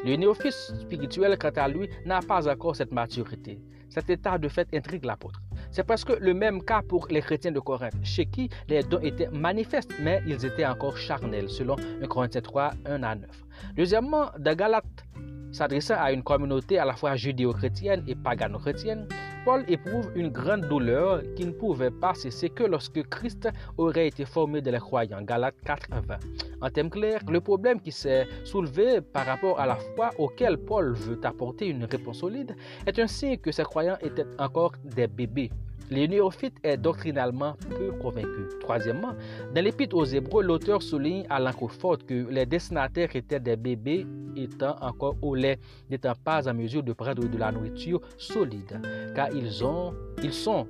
Le 0.03 0.15
néophyte 0.15 0.51
spirituel, 0.51 1.37
quant 1.37 1.51
à 1.55 1.67
lui, 1.67 1.87
n'a 2.05 2.19
pas 2.19 2.49
encore 2.49 2.75
cette 2.75 2.91
maturité. 2.91 3.61
Cet 3.89 4.09
état 4.09 4.37
de 4.37 4.47
fait 4.47 4.67
intrigue 4.73 5.05
l'apôtre. 5.05 5.41
C'est 5.71 5.85
presque 5.85 6.09
le 6.19 6.33
même 6.33 6.61
cas 6.61 6.81
pour 6.81 7.07
les 7.09 7.21
chrétiens 7.21 7.53
de 7.53 7.61
Corinthe, 7.61 7.93
chez 8.03 8.25
qui 8.25 8.49
les 8.67 8.83
dons 8.83 8.99
étaient 8.99 9.29
manifestes, 9.29 9.93
mais 10.01 10.21
ils 10.27 10.45
étaient 10.45 10.65
encore 10.65 10.97
charnels, 10.97 11.49
selon 11.49 11.77
1 12.03 12.07
Corinthiens 12.07 12.41
3, 12.41 12.73
1 12.85 13.03
à 13.03 13.15
9. 13.15 13.29
Deuxièmement, 13.77 14.31
de 14.37 14.53
Galates, 14.53 15.05
s'adressant 15.53 15.95
à 15.97 16.11
une 16.11 16.23
communauté 16.23 16.77
à 16.77 16.83
la 16.83 16.93
fois 16.93 17.15
judéo-chrétienne 17.15 18.03
et 18.05 18.15
pagano-chrétienne, 18.15 19.07
Paul 19.43 19.63
éprouve 19.67 20.11
une 20.15 20.29
grande 20.29 20.67
douleur 20.67 21.23
qui 21.35 21.45
ne 21.45 21.51
pouvait 21.51 21.89
pas 21.89 22.13
cesser 22.13 22.49
que 22.49 22.63
lorsque 22.63 23.01
Christ 23.09 23.49
aurait 23.77 24.07
été 24.07 24.23
formé 24.23 24.61
de 24.61 24.69
les 24.69 24.77
croyants. 24.77 25.21
Galates 25.23 25.55
4 25.65 25.87
20. 25.89 26.17
En 26.61 26.69
termes 26.69 26.91
clairs, 26.91 27.21
le 27.27 27.41
problème 27.41 27.81
qui 27.81 27.91
s'est 27.91 28.27
soulevé 28.43 29.01
par 29.01 29.25
rapport 29.25 29.59
à 29.59 29.65
la 29.65 29.77
foi 29.95 30.11
auquel 30.19 30.57
Paul 30.57 30.93
veut 30.93 31.19
apporter 31.23 31.67
une 31.69 31.85
réponse 31.85 32.19
solide 32.19 32.55
est 32.85 32.99
un 32.99 33.07
signe 33.07 33.37
que 33.37 33.51
ces 33.51 33.63
croyants 33.63 33.97
étaient 34.01 34.27
encore 34.37 34.73
des 34.83 35.07
bébés 35.07 35.49
les 35.91 36.07
néophytes 36.07 36.57
est 36.63 36.77
doctrinalement 36.77 37.55
peu 37.69 37.91
convaincu. 37.91 38.47
Troisièmement, 38.61 39.13
dans 39.53 39.63
l'épître 39.63 39.95
aux 39.95 40.05
Hébreux, 40.05 40.41
l'auteur 40.41 40.81
souligne 40.81 41.25
à 41.29 41.39
l'encre 41.39 41.67
forte 41.67 42.05
que 42.05 42.29
les 42.29 42.45
destinataires 42.45 43.13
étaient 43.15 43.41
des 43.41 43.57
bébés 43.57 44.07
étant 44.35 44.77
encore 44.81 45.17
au 45.21 45.35
lait, 45.35 45.59
n'étant 45.89 46.13
pas 46.15 46.49
en 46.49 46.53
mesure 46.53 46.81
de 46.81 46.93
prendre 46.93 47.27
de 47.27 47.37
la 47.37 47.51
nourriture 47.51 47.99
solide, 48.17 48.81
car 49.13 49.29
ils, 49.35 49.63
ont, 49.65 49.93
ils 50.23 50.33
sont 50.33 50.65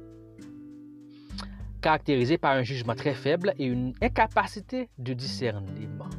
caractérisé 1.81 2.37
par 2.39 2.53
un 2.53 2.63
jugement 2.63 2.95
très 2.95 3.13
faible 3.13 3.53
et 3.59 3.65
une 3.65 3.93
incapacité 4.01 4.89
de 4.97 5.13
discernement. 5.13 6.09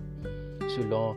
Selon 0.69 1.17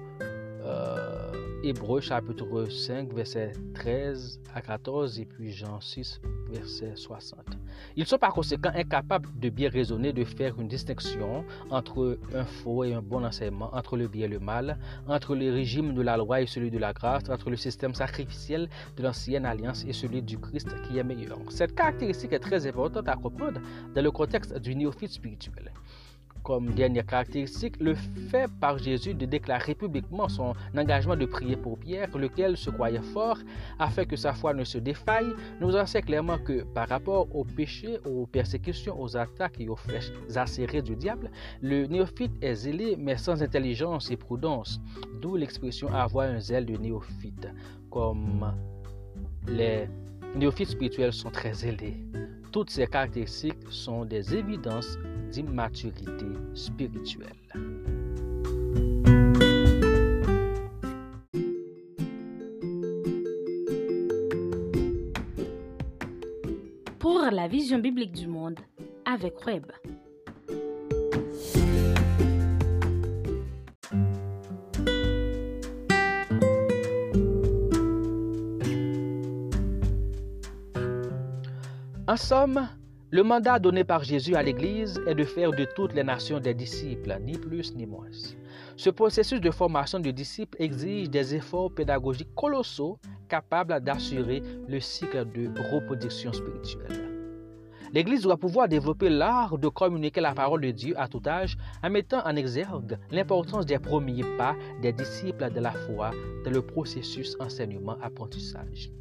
euh, 0.66 1.25
Hébreu 1.66 2.00
chapitre 2.00 2.70
5, 2.70 3.12
verset 3.12 3.54
13 3.74 4.40
à 4.54 4.62
14 4.62 5.20
et 5.20 5.26
puis 5.26 5.52
Jean 5.52 5.82
6, 5.82 6.22
verset 6.52 6.92
60. 6.96 7.40
Ils 7.96 8.06
sont 8.06 8.20
par 8.20 8.36
conséquent 8.36 8.70
incapables 8.76 9.28
de 9.40 9.50
bien 9.50 9.70
raisonner, 9.70 10.14
de 10.14 10.24
faire 10.24 10.60
une 10.62 10.68
distinction 10.68 11.44
entre 11.72 12.20
un 12.36 12.46
faux 12.46 12.84
et 12.84 12.94
un 12.94 13.02
bon 13.02 13.26
enseignement, 13.26 13.72
entre 13.74 13.98
le 13.98 14.08
bien 14.08 14.26
et 14.26 14.28
le 14.28 14.38
mal, 14.38 14.78
entre 15.08 15.34
le 15.34 15.52
régime 15.52 15.96
de 15.96 16.04
la 16.04 16.18
loi 16.18 16.42
et 16.42 16.46
celui 16.46 16.70
de 16.70 16.78
la 16.78 16.94
grâce, 16.94 17.32
entre 17.32 17.50
le 17.50 17.58
système 17.58 17.96
sacrificiel 17.96 18.70
de 18.96 19.02
l'ancienne 19.02 19.48
alliance 19.48 19.86
et 19.88 19.94
celui 19.94 20.22
du 20.22 20.38
Christ 20.38 20.68
qui 20.84 21.00
est 21.00 21.04
meilleur. 21.04 21.40
Cette 21.50 21.74
caractéristique 21.74 22.34
est 22.34 22.40
très 22.40 22.68
importante 22.68 23.10
à 23.10 23.16
comprendre 23.16 23.60
dans 23.96 24.04
le 24.04 24.12
contexte 24.12 24.56
du 24.60 24.76
néophyte 24.76 25.14
spirituel 25.14 25.72
comme 26.46 26.76
dernière 26.76 27.06
caractéristique 27.06 27.76
le 27.82 27.96
fait 27.96 28.50
par 28.62 28.78
Jésus 28.78 29.16
de 29.16 29.26
déclarer 29.26 29.74
publiquement 29.74 30.30
son 30.30 30.54
engagement 30.78 31.18
de 31.18 31.26
prier 31.26 31.58
pour 31.58 31.78
Pierre, 31.80 32.16
lequel 32.16 32.56
se 32.56 32.70
croyait 32.70 33.02
fort 33.02 33.40
afin 33.80 34.06
que 34.06 34.16
sa 34.16 34.32
foi 34.34 34.54
ne 34.54 34.64
se 34.64 34.78
défaille, 34.78 35.34
nous 35.60 35.76
enseigne 35.76 36.04
clairement 36.04 36.38
que 36.38 36.64
par 36.64 36.88
rapport 36.88 37.36
aux 37.36 37.44
péchés, 37.44 37.98
aux 38.06 38.28
persécutions, 38.28 39.02
aux 39.02 39.18
attaques 39.18 39.60
et 39.60 39.68
aux 39.68 39.76
flèches 39.76 40.12
acérées 40.36 40.84
du 40.84 40.96
diable, 40.96 41.32
le 41.62 41.88
néophyte 41.88 42.32
est 42.42 42.56
zélé 42.56 42.96
mais 42.98 43.18
sans 43.18 43.42
intelligence 43.42 44.12
et 44.12 44.18
prudence, 44.18 44.80
d'où 45.22 45.36
l'expression 45.36 45.92
avoir 45.92 46.30
un 46.30 46.40
zèle 46.40 46.68
de 46.68 46.78
néophyte, 46.78 47.48
comme 47.90 48.54
les 49.48 49.90
néophytes 50.36 50.70
spirituels 50.70 51.14
sont 51.14 51.32
très 51.32 51.54
zélés. 51.54 51.98
Toutes 52.56 52.70
ces 52.70 52.88
caractéristiques 52.88 53.68
sont 53.70 54.06
des 54.06 54.34
évidences 54.34 54.98
d'immaturité 55.30 56.26
spirituelle. 56.54 57.36
Pour 66.98 67.20
la 67.30 67.50
vision 67.50 67.80
biblique 67.80 68.14
du 68.14 68.28
monde 68.28 68.62
avec 69.04 69.46
Web. 69.46 69.66
En 82.08 82.18
somme, 82.18 82.70
le 83.10 83.24
mandat 83.24 83.58
donné 83.58 83.84
par 83.84 84.04
Jésus 84.04 84.36
à 84.36 84.44
l'Église 84.44 85.02
est 85.08 85.16
de 85.16 85.24
faire 85.24 85.50
de 85.50 85.66
toutes 85.76 85.96
les 85.96 86.04
nations 86.04 86.40
des 86.40 86.54
disciples, 86.54 87.18
ni 87.20 87.36
plus 87.36 87.74
ni 87.76 87.88
moins. 87.88 88.12
Ce 88.78 88.92
processus 88.92 89.42
de 89.42 89.50
formation 89.50 90.00
de 90.00 90.12
disciples 90.12 90.56
exige 90.62 91.10
des 91.10 91.34
efforts 91.34 91.74
pédagogiques 91.74 92.36
colossaux 92.36 93.00
capables 93.28 93.80
d'assurer 93.80 94.44
le 94.68 94.80
cycle 94.80 95.26
de 95.32 95.50
reproduction 95.74 96.32
spirituelle. 96.32 97.10
L'Église 97.92 98.22
doit 98.22 98.38
pouvoir 98.38 98.68
développer 98.68 99.10
l'art 99.10 99.58
de 99.58 99.68
communiquer 99.68 100.22
la 100.22 100.36
parole 100.36 100.62
de 100.62 100.70
Dieu 100.70 100.94
à 101.00 101.08
tout 101.08 101.24
âge 101.26 101.58
en 101.82 101.90
mettant 101.90 102.22
en 102.24 102.36
exergue 102.36 103.00
l'importance 103.10 103.66
des 103.66 103.80
premiers 103.80 104.38
pas 104.38 104.56
des 104.80 104.94
disciples 104.94 105.52
de 105.52 105.60
la 105.60 105.72
foi 105.72 106.12
dans 106.44 106.52
le 106.52 106.62
processus 106.62 107.36
enseignement-apprentissage. 107.40 108.92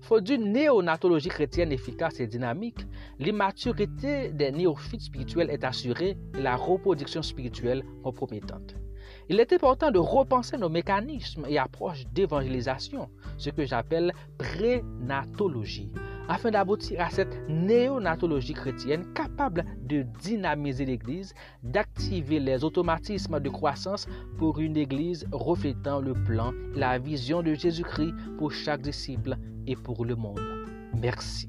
Faute 0.00 0.24
d'une 0.24 0.52
néonatologie 0.52 1.28
chrétienne 1.28 1.72
efficace 1.72 2.20
et 2.20 2.26
dynamique, 2.26 2.86
l'immaturité 3.18 4.30
des 4.30 4.52
néophytes 4.52 5.00
spirituels 5.00 5.50
est 5.50 5.64
assurée 5.64 6.16
et 6.36 6.42
la 6.42 6.56
reproduction 6.56 7.22
spirituelle 7.22 7.84
compromettante. 8.02 8.76
Il 9.28 9.40
est 9.40 9.52
important 9.52 9.90
de 9.90 9.98
repenser 9.98 10.56
nos 10.56 10.68
mécanismes 10.68 11.46
et 11.48 11.58
approches 11.58 12.06
d'évangélisation, 12.12 13.08
ce 13.38 13.50
que 13.50 13.64
j'appelle 13.64 14.12
prénatologie, 14.38 15.90
afin 16.28 16.50
d'aboutir 16.50 17.00
à 17.00 17.10
cette 17.10 17.36
néonatologie 17.48 18.54
chrétienne 18.54 19.12
capable 19.14 19.64
de 19.82 20.02
dynamiser 20.22 20.84
l'Église, 20.84 21.34
d'activer 21.62 22.40
les 22.40 22.64
automatismes 22.64 23.40
de 23.40 23.48
croissance 23.48 24.06
pour 24.38 24.58
une 24.58 24.76
Église 24.76 25.26
reflétant 25.32 26.00
le 26.00 26.14
plan, 26.14 26.52
la 26.74 26.98
vision 26.98 27.42
de 27.42 27.54
Jésus-Christ 27.54 28.14
pour 28.38 28.52
chaque 28.52 28.82
disciple 28.82 29.36
et 29.66 29.76
pour 29.76 30.04
le 30.04 30.16
monde. 30.16 30.40
Merci. 30.94 31.48